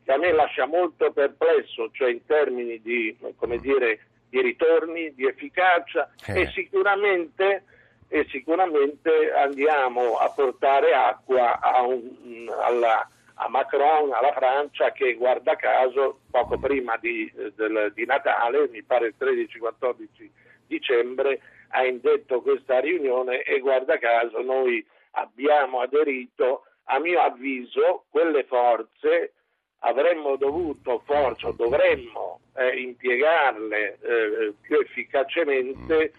che 0.05 0.13
a 0.13 0.17
me 0.17 0.33
lascia 0.33 0.67
molto 0.67 1.13
perplesso, 1.13 1.91
cioè 1.93 2.11
in 2.11 2.25
termini 2.25 2.81
di, 2.81 3.17
dire, 3.61 4.01
di 4.31 4.41
ritorni, 4.41 5.13
di 5.15 5.27
efficacia 5.27 6.09
eh. 6.27 6.43
e, 6.43 6.47
sicuramente, 6.55 7.65
e, 8.09 8.27
sicuramente, 8.31 9.33
andiamo 9.33 10.17
a 10.17 10.31
portare 10.31 10.95
acqua 10.95 11.61
a, 11.61 11.83
un, 11.83 12.49
alla, 12.63 13.07
a, 13.35 13.49
Macron, 13.49 14.13
alla 14.13 14.33
Francia 14.33 14.93
che 14.93 15.15
guarda 15.15 15.57
caso 15.57 16.21
poco 16.31 16.59
prima 16.59 16.97
di, 16.97 17.31
del, 17.57 17.93
di 17.95 18.07
Natale, 18.07 18.69
mi 18.69 18.83
pare 18.83 19.09
il 19.09 19.15
13-14 19.19 20.31
dicembre, 20.67 21.41
ha 21.69 21.85
indetto 21.85 22.41
questa 22.41 22.79
riunione 22.79 23.43
e 23.43 23.59
guarda 23.59 23.99
caso 23.99 24.41
noi 24.41 24.85
abbiamo 25.13 25.81
aderito, 25.81 26.65
a 26.85 26.99
mio 27.01 27.21
avviso, 27.21 28.05
quelle 28.11 28.45
forze 28.45 29.33
avremmo 29.81 30.37
dovuto, 30.37 31.03
forse 31.05 31.47
o 31.47 31.53
dovremmo 31.53 32.41
eh, 32.55 32.81
impiegarle 32.81 33.99
eh, 34.01 34.53
più 34.61 34.79
efficacemente 34.79 36.13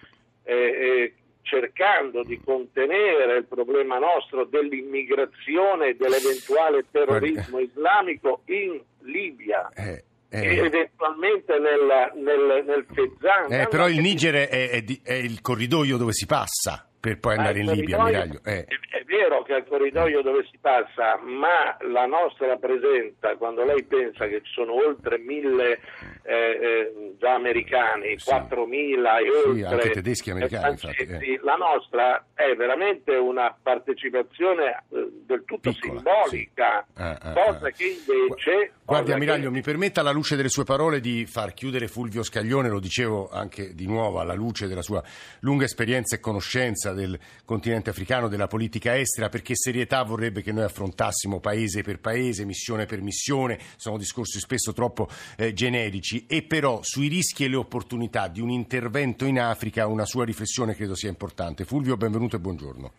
eh, 0.43 0.53
eh 0.53 1.13
cercando 1.43 2.23
di 2.23 2.39
contenere 2.39 3.37
il 3.37 3.45
problema 3.45 3.97
nostro 3.97 4.45
dell'immigrazione 4.45 5.87
e 5.87 5.95
dell'eventuale 5.95 6.85
terrorismo 6.91 7.57
islamico 7.59 8.41
in 8.45 8.79
Libia. 8.99 9.69
Eh, 9.73 10.03
eh. 10.29 10.57
eventualmente 10.57 11.57
nel, 11.57 12.11
nel, 12.15 12.63
nel 12.65 12.85
Fezzan. 12.93 13.51
Eh, 13.51 13.67
però 13.67 13.89
il 13.89 13.99
Niger 13.99 14.47
è, 14.47 14.69
è, 14.69 14.83
è, 15.03 15.13
il 15.13 15.41
corridoio 15.41 15.97
dove 15.97 16.13
si 16.13 16.25
passa 16.25 16.90
per 17.01 17.17
poi 17.17 17.35
andare 17.35 17.59
in 17.59 17.71
Libia, 17.71 17.97
ammiraglio. 17.97 18.39
Eh. 18.45 18.63
È, 18.63 19.03
vero 19.05 19.41
che 19.41 19.55
è 19.55 19.57
il 19.57 19.65
corridoio 19.67 20.21
dove 20.21 20.45
si 20.49 20.57
passa, 20.61 21.17
ma 21.17 21.75
la 21.91 22.05
nostra 22.05 22.55
presenza, 22.57 23.35
quando 23.35 23.65
lei 23.65 23.83
pensa 23.83 24.27
che 24.27 24.41
ci 24.43 24.51
sono 24.53 24.75
oltre 24.75 25.17
mille 25.17 25.79
eh, 26.21 26.33
eh, 26.33 27.15
già 27.19 27.33
americani, 27.33 28.17
sì. 28.19 28.29
4.000 28.29 28.71
e 28.71 29.41
sì, 29.43 29.49
oltre 29.49 29.65
anche 29.65 29.89
tedeschi 29.89 30.29
americani, 30.29 30.77
francesi, 30.77 31.03
infatti, 31.03 31.33
eh. 31.33 31.39
la 31.41 31.55
nostra 31.55 32.25
è 32.33 32.55
veramente 32.55 33.15
una 33.15 33.53
partecipazione 33.61 34.83
eh, 34.91 35.09
del 35.25 35.43
tutto 35.43 35.71
Piccola, 35.71 35.99
simbolica, 35.99 36.85
sì. 36.87 37.01
ah, 37.01 37.17
ah, 37.19 37.33
cosa 37.33 37.67
ah. 37.67 37.71
che 37.71 37.83
invece... 37.83 38.71
Guardi 38.85 39.11
Ammiraglio, 39.11 39.49
che... 39.49 39.55
mi 39.55 39.61
permetta 39.61 40.01
alla 40.01 40.11
luce 40.11 40.35
delle 40.35 40.49
sue 40.49 40.63
parole 40.63 40.99
di 40.99 41.25
far 41.25 41.53
chiudere 41.53 41.87
Fulvio 41.87 42.23
Scaglione, 42.23 42.69
lo 42.69 42.79
dicevo 42.79 43.29
anche 43.29 43.73
di 43.73 43.87
nuovo 43.87 44.19
alla 44.19 44.35
luce 44.35 44.67
della 44.67 44.83
sua 44.83 45.03
lunga 45.39 45.65
esperienza 45.65 46.15
e 46.15 46.19
conoscenza 46.19 46.90
del 46.93 47.17
continente 47.45 47.89
africano, 47.89 48.27
della 48.27 48.47
politica 48.47 48.97
estera, 48.97 49.29
perché 49.29 49.55
serietà 49.55 50.03
vorrebbe 50.03 50.41
che 50.41 50.51
noi 50.51 50.63
affrontassimo 50.63 51.39
paese 51.39 51.81
per 51.81 51.99
paese, 51.99 52.45
missione 52.45 52.85
per 52.85 53.01
missione, 53.01 53.59
sono 53.77 53.97
discorsi 53.97 54.39
spesso 54.39 54.73
troppo 54.73 55.07
eh, 55.37 55.53
generici, 55.53 56.25
e 56.27 56.43
però 56.43 56.79
sui 56.81 57.07
rischi 57.07 57.45
e 57.45 57.49
le 57.49 57.55
opportunità 57.57 58.27
di 58.27 58.41
un 58.41 58.49
intervento 58.49 59.25
in 59.25 59.39
Africa 59.39 59.87
una 59.87 60.05
sua 60.05 60.25
riflessione 60.25 60.75
credo 60.75 60.95
sia 60.95 61.09
importante. 61.09 61.65
Fulvio, 61.65 61.97
benvenuto 61.97 62.35
e 62.35 62.39
buongiorno. 62.39 62.91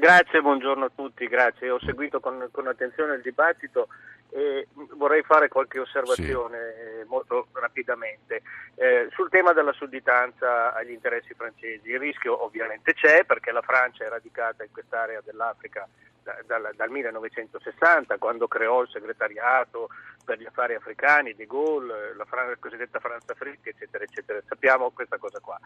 Grazie, 0.00 0.40
buongiorno 0.40 0.86
a 0.86 0.90
tutti, 0.94 1.26
grazie. 1.26 1.70
Ho 1.70 1.78
seguito 1.80 2.20
con, 2.20 2.48
con 2.50 2.66
attenzione 2.66 3.16
il 3.16 3.20
dibattito 3.20 3.88
e 4.30 4.68
vorrei 4.94 5.22
fare 5.22 5.48
qualche 5.48 5.78
osservazione 5.78 6.58
sì. 6.58 6.80
Eh, 7.00 7.04
molto 7.06 7.48
rapidamente. 7.52 8.42
Eh, 8.76 9.08
sul 9.12 9.28
tema 9.28 9.52
della 9.52 9.72
sudditanza 9.72 10.74
agli 10.74 10.92
interessi 10.92 11.34
francesi, 11.34 11.90
il 11.90 11.98
rischio 11.98 12.44
ovviamente 12.44 12.94
c'è 12.94 13.24
perché 13.24 13.50
la 13.50 13.62
Francia 13.62 14.04
è 14.04 14.08
radicata 14.08 14.64
in 14.64 14.72
quest'area 14.72 15.20
dell'Africa 15.24 15.88
da, 16.22 16.38
dal, 16.46 16.70
dal 16.76 16.90
1960, 16.90 18.18
quando 18.18 18.46
creò 18.46 18.82
il 18.82 18.88
segretariato 18.88 19.88
per 20.24 20.38
gli 20.38 20.46
affari 20.46 20.74
africani, 20.74 21.34
De 21.34 21.46
Gaulle, 21.46 22.14
la, 22.14 22.26
la 22.30 22.56
cosiddetta 22.58 23.00
Franza 23.00 23.34
Frick, 23.34 23.66
eccetera, 23.66 24.04
eccetera. 24.04 24.40
Sappiamo 24.46 24.90
questa 24.90 25.18
cosa 25.18 25.40
qua. 25.40 25.58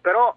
Però 0.00 0.34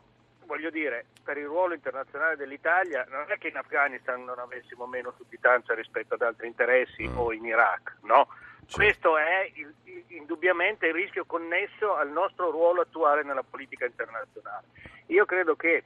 voglio 0.49 0.71
dire, 0.71 1.05
per 1.23 1.37
il 1.37 1.45
ruolo 1.45 1.75
internazionale 1.75 2.35
dell'Italia 2.35 3.05
non 3.11 3.25
è 3.27 3.37
che 3.37 3.49
in 3.49 3.57
Afghanistan 3.57 4.23
non 4.23 4.39
avessimo 4.39 4.87
meno 4.87 5.13
sudditanza 5.15 5.75
rispetto 5.75 6.15
ad 6.15 6.23
altri 6.23 6.47
interessi 6.47 7.07
mm. 7.07 7.17
o 7.19 7.31
in 7.31 7.45
Iraq, 7.45 7.97
no? 8.01 8.27
Sì. 8.65 8.77
Questo 8.77 9.15
è 9.17 9.47
il, 9.53 9.71
indubbiamente 10.07 10.87
il 10.87 10.93
rischio 10.93 11.25
connesso 11.25 11.95
al 11.95 12.09
nostro 12.09 12.49
ruolo 12.49 12.81
attuale 12.81 13.21
nella 13.21 13.43
politica 13.43 13.85
internazionale. 13.85 14.65
Io 15.07 15.25
credo 15.25 15.55
che 15.55 15.83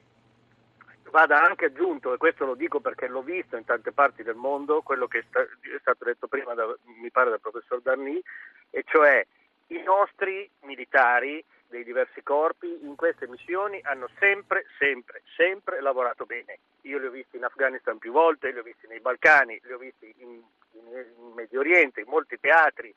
vada 1.12 1.44
anche 1.44 1.66
aggiunto, 1.66 2.14
e 2.14 2.18
questo 2.18 2.46
lo 2.46 2.56
dico 2.56 2.80
perché 2.80 3.08
l'ho 3.08 3.22
visto 3.22 3.58
in 3.58 3.66
tante 3.66 3.92
parti 3.92 4.24
del 4.24 4.36
mondo, 4.36 4.82
quello 4.82 5.08
che 5.08 5.20
è, 5.20 5.24
sta, 5.28 5.42
è 5.42 5.80
stato 5.82 6.06
detto 6.06 6.28
prima, 6.28 6.54
da, 6.54 6.74
mi 7.02 7.12
pare 7.12 7.30
dal 7.30 7.42
professor 7.42 7.82
Darni, 7.82 8.22
e 8.70 8.84
cioè 8.86 9.26
i 9.68 9.84
nostri 9.84 10.50
militari 10.62 11.44
dei 11.74 11.84
diversi 11.84 12.22
corpi 12.22 12.86
in 12.86 12.96
queste 12.96 13.28
missioni 13.28 13.82
hanno 13.84 14.08
sempre, 14.20 14.68
sempre, 14.78 15.24
sempre 15.36 15.82
lavorato 15.82 16.26
bene. 16.28 16.60
Io 16.82 17.00
li 17.00 17.08
ho 17.08 17.10
visti 17.10 17.38
in 17.38 17.44
Afghanistan 17.44 17.98
più 17.98 18.12
volte, 18.12 18.52
li 18.52 18.60
ho 18.60 18.62
visti 18.62 18.86
nei 18.86 19.00
Balcani, 19.00 19.60
li 19.64 19.74
ho 19.74 19.80
visti 19.80 20.14
in, 20.20 20.40
in, 20.74 21.06
in 21.18 21.32
Medio 21.34 21.62
Oriente, 21.62 22.02
in 22.02 22.08
molti 22.08 22.40
teatri. 22.40 22.94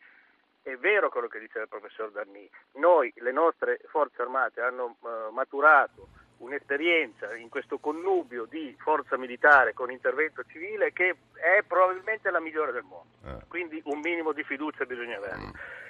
È 0.60 0.76
vero 0.76 1.08
quello 1.08 1.26
che 1.26 1.38
dice 1.38 1.60
il 1.60 1.68
professor 1.68 2.10
Danni. 2.10 2.46
Noi, 2.72 3.10
le 3.16 3.32
nostre 3.32 3.80
forze 3.86 4.20
armate, 4.20 4.60
hanno 4.60 4.96
uh, 5.00 5.32
maturato 5.32 6.08
un'esperienza 6.38 7.34
in 7.34 7.48
questo 7.48 7.78
connubio 7.78 8.44
di 8.44 8.76
forza 8.78 9.16
militare 9.16 9.72
con 9.72 9.90
intervento 9.90 10.44
civile 10.44 10.92
che 10.92 11.16
è 11.32 11.62
probabilmente 11.66 12.30
la 12.30 12.40
migliore 12.40 12.72
del 12.72 12.82
mondo. 12.82 13.14
Eh. 13.24 13.46
Quindi 13.48 13.80
un 13.84 14.00
minimo 14.00 14.32
di 14.32 14.44
fiducia 14.44 14.84
bisogna 14.84 15.16
avere. 15.16 15.84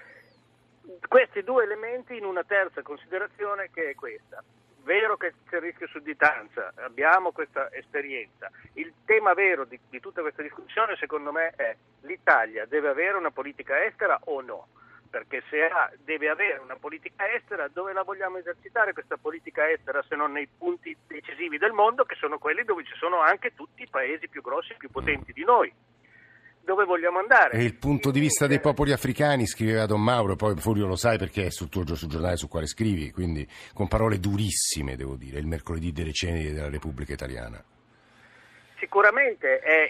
Questi 1.09 1.43
due 1.43 1.65
elementi 1.65 2.17
in 2.17 2.25
una 2.25 2.45
terza 2.45 2.83
considerazione 2.83 3.71
che 3.73 3.91
è 3.91 3.95
questa. 3.95 4.43
Vero 4.85 5.17
che 5.17 5.35
c'è 5.49 5.57
il 5.57 5.63
rischio 5.63 5.89
sudditanza, 5.89 6.73
abbiamo 6.77 7.33
questa 7.33 7.73
esperienza. 7.73 8.51
Il 8.75 8.93
tema 9.05 9.35
vero 9.35 9.65
di, 9.65 9.79
di 9.91 9.99
tutta 9.99 10.21
questa 10.21 10.43
discussione 10.43 10.97
secondo 10.97 11.33
me 11.33 11.51
è 11.57 11.77
l'Italia 12.03 12.67
deve 12.67 12.89
avere 12.89 13.17
una 13.17 13.33
politica 13.33 13.85
estera 13.85 14.19
o 14.27 14.41
no? 14.41 14.69
perché 15.17 15.43
se 15.49 15.65
ha, 15.65 15.91
deve 16.05 16.29
avere 16.29 16.59
una 16.59 16.77
politica 16.77 17.33
estera, 17.33 17.69
dove 17.69 17.95
la 17.95 18.03
vogliamo 18.03 18.37
esercitare 18.37 18.93
questa 18.93 19.17
politica 19.17 19.71
estera 19.71 20.05
se 20.07 20.15
non 20.15 20.33
nei 20.33 20.47
punti 20.47 20.95
decisivi 21.07 21.57
del 21.57 21.73
mondo, 21.73 22.05
che 22.05 22.17
sono 22.17 22.39
quelli 22.39 22.65
dove 22.65 22.85
ci 22.85 22.95
sono 22.97 23.21
anche 23.21 23.55
tutti 23.55 23.83
i 23.83 23.89
paesi 23.89 24.29
più 24.29 24.43
grossi 24.43 24.73
e 24.73 24.77
più 24.77 24.91
potenti 24.91 25.33
di 25.33 25.45
noi? 25.45 25.73
Dove 26.67 26.85
vogliamo 26.85 27.21
andare. 27.21 27.53
E 27.57 27.63
il 27.63 27.77
punto 27.77 28.11
di 28.11 28.19
vista 28.19 28.49
dei 28.49 28.59
popoli 28.59 28.91
africani, 28.91 29.47
scriveva 29.47 29.87
Don 29.87 30.03
Mauro, 30.03 30.35
poi 30.35 30.57
Furio 30.57 30.87
lo 30.87 30.97
sai 30.97 31.17
perché 31.17 31.47
è 31.47 31.51
sul 31.51 31.69
tuo 31.69 31.87
sul 31.95 32.09
giornale 32.09 32.37
sul 32.37 32.49
quale 32.49 32.67
scrivi, 32.67 33.13
quindi 33.13 33.47
con 33.73 33.87
parole 33.87 34.19
durissime, 34.19 34.97
devo 34.97 35.15
dire, 35.15 35.39
il 35.39 35.47
mercoledì 35.47 35.93
delle 35.93 36.13
ceneri 36.13 36.53
della 36.53 36.69
Repubblica 36.69 37.13
Italiana. 37.13 37.63
Sicuramente 38.81 39.61
è 39.61 39.89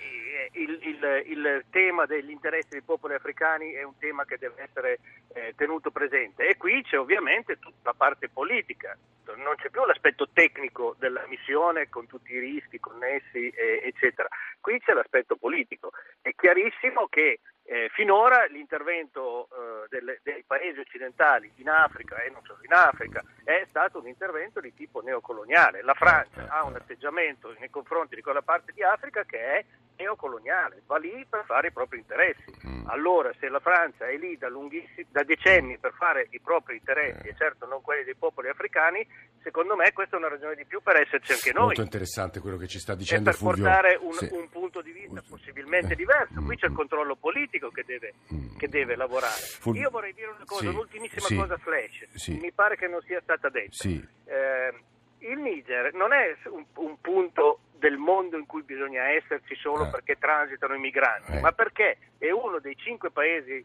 il, 0.53 0.79
il, 0.83 1.23
il, 1.27 1.65
tema 1.71 2.07
degli 2.07 2.31
interessi 2.31 2.69
dei 2.71 2.83
popoli 2.83 3.15
africani 3.15 3.73
è 3.73 3.83
un 3.83 3.97
tema 3.99 4.25
che 4.25 4.39
deve 4.39 4.63
essere 4.63 4.99
eh, 5.35 5.55
tenuto 5.57 5.91
presente 5.91 6.49
e 6.49 6.57
qui 6.57 6.83
c'è 6.83 6.99
ovviamente 6.99 7.59
tutta 7.59 7.91
la 7.91 7.95
parte 7.95 8.29
politica, 8.29 8.97
non 9.37 9.57
c'è 9.57 9.71
più 9.71 9.85
l'aspetto 9.85 10.29
tecnico 10.33 10.95
della 10.99 11.25
missione 11.29 11.89
con 11.89 12.07
tutti 12.07 12.33
i 12.33 12.39
rischi 12.39 12.79
connessi 12.79 13.49
eh, 13.51 13.83
eccetera, 13.85 14.29
qui 14.61 14.79
c'è 14.81 14.93
l'aspetto 14.93 15.37
politico. 15.37 15.93
È 16.21 16.33
chiarissimo 16.35 17.07
che 17.09 17.41
eh, 17.69 17.91
finora 17.93 18.45
l'intervento 18.47 19.49
eh, 19.51 19.87
delle, 19.89 20.21
dei 20.23 20.45
paesi 20.47 20.79
occidentali 20.79 21.51
in 21.57 21.69
Africa 21.69 22.23
e 22.23 22.31
non 22.31 22.43
solo 22.45 22.61
in 22.63 22.73
Africa 22.73 23.25
è 23.43 23.65
stato 23.69 23.99
un 23.99 24.07
intervento 24.07 24.61
di 24.61 24.73
tipo 24.73 25.01
neocoloniale. 25.01 25.83
La 25.83 25.95
Francia 25.95 26.47
ha 26.49 26.65
un 26.65 26.77
atteggiamento 26.77 27.55
nei 27.59 27.71
confronti 27.71 28.15
di 28.15 28.23
quella 28.23 28.43
parte 28.43 28.73
di 28.73 28.83
Africa 28.83 29.25
che 29.25 29.39
è 29.39 29.65
neocoloniale, 29.97 30.83
va 30.87 30.99
lì 30.99 31.27
per 31.29 31.45
fare 31.47 31.69
i 31.69 31.73
propri 31.73 31.99
interessi. 31.99 32.45
Mm. 32.67 32.87
Allora, 32.89 33.33
se 33.39 33.49
la 33.49 33.61
Francia 33.61 34.07
è 34.07 34.17
lì 34.17 34.37
da, 34.37 34.49
da 35.11 35.23
decenni 35.23 35.79
per 35.79 35.93
fare 35.93 36.29
i 36.31 36.41
propri 36.41 36.77
interessi, 36.77 37.29
e 37.29 37.35
certo 37.37 37.67
non 37.67 37.83
quelli 37.83 38.05
dei 38.05 38.15
popoli 38.15 38.49
africani, 38.49 39.07
secondo 39.43 39.77
me 39.77 39.93
questa 39.93 40.17
è 40.17 40.19
una 40.19 40.29
ragione 40.29 40.55
di 40.55 40.65
più 40.65 40.81
per 40.83 40.97
esserci 40.97 41.33
anche 41.33 41.53
noi. 41.53 41.67
Molto 41.67 41.83
interessante 41.83 42.41
quello 42.41 42.57
che 42.57 42.67
ci 42.67 42.79
sta 42.79 42.95
dicendo 42.95 43.31
e 43.31 43.33
per 43.33 43.41
Fulvio. 43.41 43.65
portare 43.65 43.99
un, 44.01 44.13
sì. 44.13 44.29
un, 44.33 44.49
punto 44.49 44.81
di 44.83 44.93
vista 44.93 45.23
possibilmente 45.29 45.93
eh. 45.93 45.97
diverso. 45.97 46.41
Qui 46.43 46.57
c'è 46.57 46.67
il 46.67 46.75
controllo 46.75 47.17
politico 47.17 47.71
che 47.71 47.85
deve, 47.85 48.15
mm. 48.33 48.57
che 48.57 48.69
deve 48.69 48.97
lavorare. 48.97 49.41
Fulvio. 49.61 49.83
Io 49.83 49.91
vorrei 49.91 50.13
dire 50.13 50.29
una 50.29 50.45
cosa, 50.45 50.63
sì. 50.63 50.67
un'ultimissima 50.69 51.27
sì. 51.27 51.37
cosa 51.37 51.57
flash, 51.57 52.29
mi 52.29 52.53
pare 52.53 52.77
che 52.77 52.87
non 52.89 53.01
sia 53.03 53.21
stata 53.23 53.49
detta. 53.49 53.89
Eh, 53.89 54.75
il 55.19 55.39
Niger 55.39 55.93
non 55.95 56.13
è 56.13 56.37
un, 56.51 56.65
un 56.75 57.01
punto 57.01 57.61
del 57.79 57.97
mondo 57.97 58.37
in 58.39 58.47
cui 58.47 58.63
bisogna 58.63 59.09
esserci 59.11 59.55
solo 59.57 59.87
eh. 59.87 59.91
perché 59.91 60.17
transitano 60.19 60.75
i 60.75 60.79
migranti, 60.79 61.33
eh. 61.33 61.41
ma 61.41 61.53
perché 61.53 61.99
è 62.19 62.31
uno 62.31 62.59
dei 62.59 62.77
cinque 62.77 63.11
paesi 63.11 63.65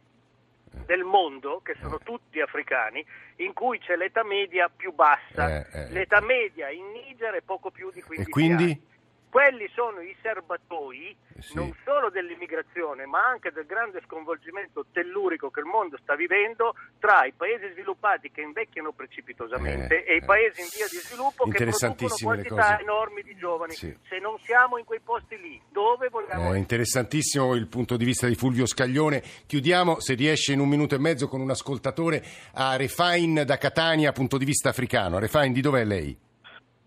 del 0.85 1.03
mondo, 1.03 1.61
che 1.63 1.75
sono 1.79 1.99
tutti 1.99 2.39
africani, 2.39 3.05
in 3.37 3.53
cui 3.53 3.79
c'è 3.79 3.95
l'età 3.95 4.23
media 4.23 4.69
più 4.73 4.93
bassa. 4.93 5.57
Eh, 5.57 5.67
eh. 5.71 5.91
L'età 5.91 6.21
media 6.21 6.69
in 6.69 6.91
Niger 6.91 7.33
è 7.33 7.41
poco 7.41 7.71
più 7.71 7.91
di 7.91 8.01
15 8.01 8.29
E 8.29 8.31
quindi? 8.31 8.63
anni. 8.63 8.89
Quelli 9.31 9.69
sono 9.73 10.01
i 10.01 10.13
serbatoi 10.21 11.15
Sì. 11.39 11.55
non 11.55 11.73
solo 11.85 12.09
dell'immigrazione, 12.09 13.05
ma 13.05 13.25
anche 13.25 13.49
del 13.51 13.65
grande 13.65 14.01
sconvolgimento 14.05 14.85
tellurico 14.91 15.49
che 15.49 15.61
il 15.61 15.65
mondo 15.65 15.97
sta 16.03 16.15
vivendo 16.15 16.75
tra 16.99 17.25
i 17.25 17.31
paesi 17.31 17.71
sviluppati 17.71 18.29
che 18.29 18.41
invecchiano 18.41 18.91
precipitosamente 18.91 20.03
Eh, 20.03 20.11
e 20.11 20.15
i 20.15 20.17
eh. 20.17 20.25
paesi 20.25 20.59
in 20.59 20.67
via 20.75 20.85
di 20.91 20.97
sviluppo 20.97 21.45
che 21.45 21.63
producono 21.63 22.13
quantità 22.21 22.79
enormi 22.81 23.23
di 23.23 23.35
giovani. 23.37 23.71
Sì. 23.71 23.97
Se 24.07 24.19
non 24.19 24.37
siamo 24.39 24.77
in 24.77 24.83
quei 24.83 24.99
posti 24.99 25.39
lì, 25.39 25.59
dove 25.71 26.09
vogliamo 26.09 26.53
È 26.53 26.57
interessantissimo 26.57 27.55
il 27.55 27.67
punto 27.67 27.95
di 27.95 28.03
vista 28.03 28.27
di 28.27 28.35
Fulvio 28.35 28.65
Scaglione. 28.65 29.23
Chiudiamo, 29.47 30.01
se 30.01 30.13
riesce, 30.13 30.51
in 30.51 30.59
un 30.59 30.67
minuto 30.67 30.95
e 30.95 30.99
mezzo 30.99 31.29
con 31.29 31.39
un 31.39 31.49
ascoltatore 31.49 32.21
a 32.55 32.75
Refain 32.75 33.43
da 33.45 33.57
Catania, 33.57 34.11
punto 34.11 34.37
di 34.37 34.43
vista 34.43 34.69
africano. 34.69 35.19
Refain, 35.19 35.53
di 35.53 35.61
dov'è 35.61 35.85
lei? 35.85 36.15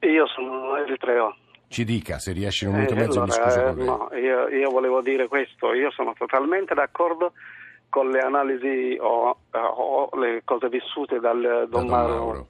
Io 0.00 0.26
sono 0.28 0.76
eritreo. 0.76 1.36
Ci 1.74 1.82
dica, 1.84 2.20
se 2.20 2.30
riesce 2.30 2.66
in 2.66 2.70
un 2.70 2.76
minuto 2.76 2.94
e 2.94 2.96
Eh, 2.96 3.00
mezzo, 3.00 3.20
mi 3.24 3.30
allora, 3.32 3.50
scuso 3.50 3.60
eh, 3.60 3.64
con 3.64 3.76
lei. 3.76 3.86
no, 3.86 4.08
io, 4.16 4.48
io 4.48 4.70
volevo 4.70 5.00
dire 5.02 5.26
questo, 5.26 5.74
io 5.74 5.90
sono 5.90 6.12
totalmente 6.16 6.72
d'accordo 6.72 7.32
con 7.88 8.10
le 8.10 8.20
analisi 8.20 8.96
o, 9.00 9.36
o 9.50 10.08
le 10.16 10.42
cose 10.44 10.68
vissute 10.68 11.18
dal 11.18 11.40
Da 11.40 11.64
Don 11.66 11.68
Don 11.68 11.86
Mauro. 11.88 12.46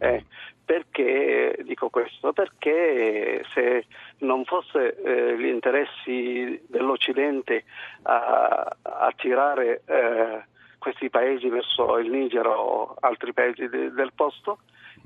Eh, 0.00 0.24
perché 0.64 1.56
dico 1.62 1.88
questo? 1.88 2.32
Perché 2.32 3.44
se 3.54 3.86
non 4.18 4.44
fosse 4.44 4.96
eh, 5.04 5.38
gli 5.38 5.46
interessi 5.46 6.60
dell'Occidente 6.66 7.62
a, 8.02 8.76
a 8.82 9.12
tirare 9.16 9.82
eh, 9.86 10.44
questi 10.78 11.10
paesi 11.10 11.48
verso 11.48 11.96
il 11.98 12.10
Niger 12.10 12.46
o 12.48 12.96
altri 12.98 13.32
paesi 13.32 13.68
de- 13.68 13.92
del 13.92 14.10
posto, 14.16 14.58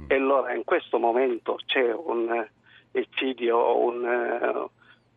e 0.07 0.15
allora 0.15 0.55
in 0.55 0.65
questo 0.65 0.99
momento 0.99 1.59
c'è 1.67 1.93
un 1.93 2.31
eh, 2.33 2.51
eccidio 2.93 3.57
o 3.57 3.79
un, 3.87 4.05
eh, 4.05 4.69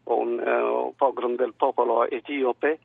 un 0.04 0.40
eh, 0.40 0.94
pogrom 0.96 1.36
del 1.36 1.54
popolo 1.56 2.08
etiope 2.08 2.80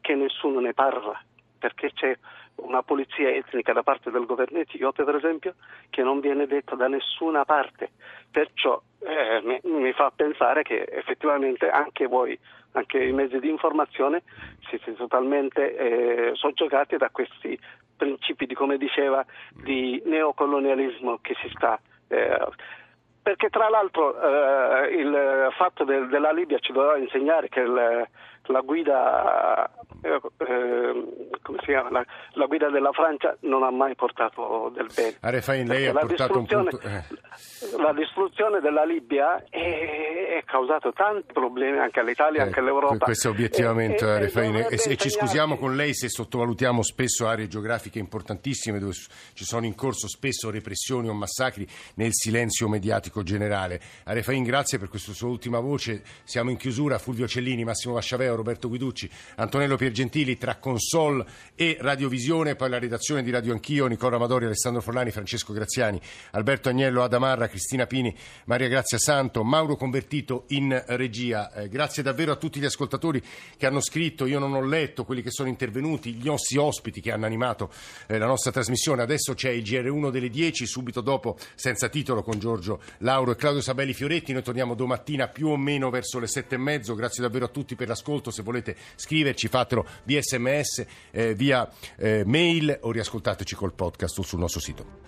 che 0.00 0.14
nessuno 0.14 0.60
ne 0.60 0.74
parla, 0.74 1.20
perché 1.58 1.92
c'è 1.92 2.16
una 2.56 2.82
polizia 2.82 3.30
etnica 3.30 3.72
da 3.72 3.82
parte 3.82 4.10
del 4.10 4.26
governo 4.26 4.58
etiope, 4.58 5.04
per 5.04 5.14
esempio, 5.14 5.54
che 5.90 6.02
non 6.02 6.20
viene 6.20 6.46
detta 6.46 6.74
da 6.74 6.88
nessuna 6.88 7.44
parte. 7.44 7.90
Perciò 8.30 8.80
eh, 9.00 9.40
mi, 9.44 9.60
mi 9.62 9.92
fa 9.92 10.10
pensare 10.14 10.62
che 10.62 10.82
effettivamente 10.82 11.68
anche 11.68 12.06
voi, 12.06 12.38
anche 12.72 13.02
i 13.02 13.12
mezzi 13.12 13.38
di 13.38 13.48
informazione, 13.48 14.22
siete 14.68 14.94
totalmente 14.94 15.76
eh, 15.76 16.34
soggiogati 16.34 16.96
da 16.96 17.10
questi 17.10 17.58
principi 17.96 18.46
di, 18.46 18.54
come 18.54 18.76
diceva, 18.76 19.24
di 19.52 20.00
neocolonialismo 20.04 21.18
che 21.20 21.34
si 21.40 21.48
sta. 21.54 21.78
eh, 22.08 22.38
perché 23.28 23.50
tra 23.50 23.68
l'altro 23.68 24.18
eh, 24.18 24.86
il 24.94 25.48
fatto 25.58 25.84
del- 25.84 26.08
della 26.08 26.32
Libia 26.32 26.58
ci 26.60 26.72
doveva 26.72 26.96
insegnare 26.96 27.50
che 27.50 27.60
il- 27.60 28.08
la 28.48 28.60
guida 28.60 29.70
eh, 30.02 30.20
eh, 30.38 31.30
come 31.42 31.58
si 31.60 31.66
chiama? 31.66 31.90
La, 31.90 32.04
la 32.32 32.46
guida 32.46 32.68
della 32.70 32.92
Francia 32.92 33.36
non 33.40 33.62
ha 33.62 33.70
mai 33.70 33.94
portato 33.94 34.70
del 34.74 34.88
bene. 34.94 35.16
A 35.20 35.30
Refain, 35.30 35.66
lei 35.66 35.86
ha 35.86 35.92
portato 35.92 36.38
un 36.38 36.46
punto... 36.46 36.80
eh. 36.80 37.04
La 37.78 37.92
distruzione 37.92 38.60
della 38.60 38.84
Libia 38.84 39.44
è, 39.48 40.38
è 40.38 40.42
causato 40.44 40.92
tanti 40.92 41.32
problemi 41.32 41.78
anche 41.78 42.00
all'Italia, 42.00 42.42
anche 42.42 42.60
all'Europa. 42.60 42.94
Eh, 42.94 42.98
Questo 42.98 43.28
obiettivamente, 43.30 44.04
E- 44.04 44.08
e- 44.08 44.24
e 44.24 44.30
dovrebbe 44.32 44.68
E, 44.68 44.92
e 44.92 44.96
ci 44.96 45.10
scusiamo 45.10 45.56
con 45.56 45.76
lei 45.76 45.94
se 45.94 46.08
sottovalutiamo 46.08 46.82
spesso 46.82 47.26
aree 47.26 47.48
geografiche 47.48 47.98
importantissime 47.98 48.78
dove 48.78 48.92
ci 49.34 49.44
sono 49.44 49.66
in 49.66 49.74
corso 49.74 50.08
spesso 50.08 50.50
repressioni 50.50 51.08
o 51.08 51.14
massacri 51.14 51.66
nel 51.94 52.12
silenzio 52.12 52.68
mediatico 52.68 53.22
generale. 53.22 53.80
A 54.04 54.12
Refain, 54.12 54.42
grazie 54.44 54.78
per 54.78 54.88
questa 54.88 55.12
sua 55.12 55.28
ultima 55.28 55.60
voce. 55.60 56.02
Siamo 56.24 56.50
in 56.50 56.56
chiusura. 56.56 56.98
Fulvio 56.98 57.26
Cellini, 57.26 57.64
Massimo 57.64 57.94
Vasciaveo, 57.94 58.34
Roberto 58.38 58.68
Guiducci, 58.68 59.10
Antonello 59.36 59.76
Piergentili 59.76 60.38
tra 60.38 60.56
Consol 60.56 61.24
e 61.54 61.76
Radiovisione, 61.80 62.56
poi 62.56 62.70
la 62.70 62.78
redazione 62.78 63.22
di 63.22 63.30
Radio 63.30 63.52
Anch'io, 63.52 63.86
Nicola 63.86 64.16
Amadori, 64.16 64.46
Alessandro 64.46 64.80
Forlani, 64.80 65.10
Francesco 65.10 65.52
Graziani, 65.52 66.00
Alberto 66.32 66.68
Agnello, 66.68 67.02
Adamarra, 67.02 67.48
Cristina 67.48 67.86
Pini, 67.86 68.14
Maria 68.44 68.68
Grazia 68.68 68.98
Santo, 68.98 69.44
Mauro 69.44 69.76
Convertito 69.76 70.44
in 70.48 70.82
regia. 70.88 71.52
Eh, 71.52 71.68
grazie 71.68 72.02
davvero 72.02 72.32
a 72.32 72.36
tutti 72.36 72.60
gli 72.60 72.64
ascoltatori 72.64 73.22
che 73.56 73.66
hanno 73.66 73.80
scritto, 73.80 74.26
io 74.26 74.38
non 74.38 74.54
ho 74.54 74.64
letto 74.64 75.04
quelli 75.04 75.22
che 75.22 75.30
sono 75.30 75.48
intervenuti, 75.48 76.14
gli 76.14 76.28
ossi 76.28 76.56
ospiti 76.56 77.00
che 77.00 77.12
hanno 77.12 77.26
animato 77.26 77.70
eh, 78.06 78.18
la 78.18 78.26
nostra 78.26 78.50
trasmissione. 78.50 79.02
Adesso 79.02 79.34
c'è 79.34 79.50
il 79.50 79.62
GR1 79.62 80.10
delle 80.10 80.28
10, 80.28 80.66
subito 80.66 81.00
dopo 81.00 81.36
senza 81.54 81.88
titolo 81.88 82.22
con 82.22 82.38
Giorgio 82.38 82.80
Lauro 82.98 83.32
e 83.32 83.36
Claudio 83.36 83.60
Sabelli 83.60 83.92
Fioretti. 83.92 84.32
Noi 84.32 84.42
torniamo 84.42 84.74
domattina 84.74 85.28
più 85.28 85.48
o 85.48 85.56
meno 85.56 85.90
verso 85.90 86.18
le 86.18 86.26
sette 86.26 86.54
e 86.54 86.58
mezzo. 86.58 86.94
Grazie 86.94 87.22
davvero 87.22 87.46
a 87.46 87.48
tutti 87.48 87.74
per 87.74 87.88
l'ascolto. 87.88 88.27
Se 88.30 88.42
volete 88.42 88.76
scriverci 88.96 89.48
fatelo 89.48 89.86
via 90.04 90.20
sms, 90.22 90.86
eh, 91.10 91.34
via 91.34 91.70
eh, 91.96 92.22
mail 92.24 92.78
o 92.82 92.90
riascoltateci 92.90 93.54
col 93.54 93.72
podcast 93.72 94.18
o 94.18 94.22
sul 94.22 94.38
nostro 94.38 94.60
sito. 94.60 95.06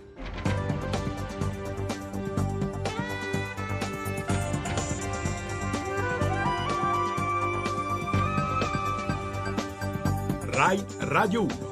Rai 10.52 10.84
Radio 10.98 11.44
1. 11.44 11.69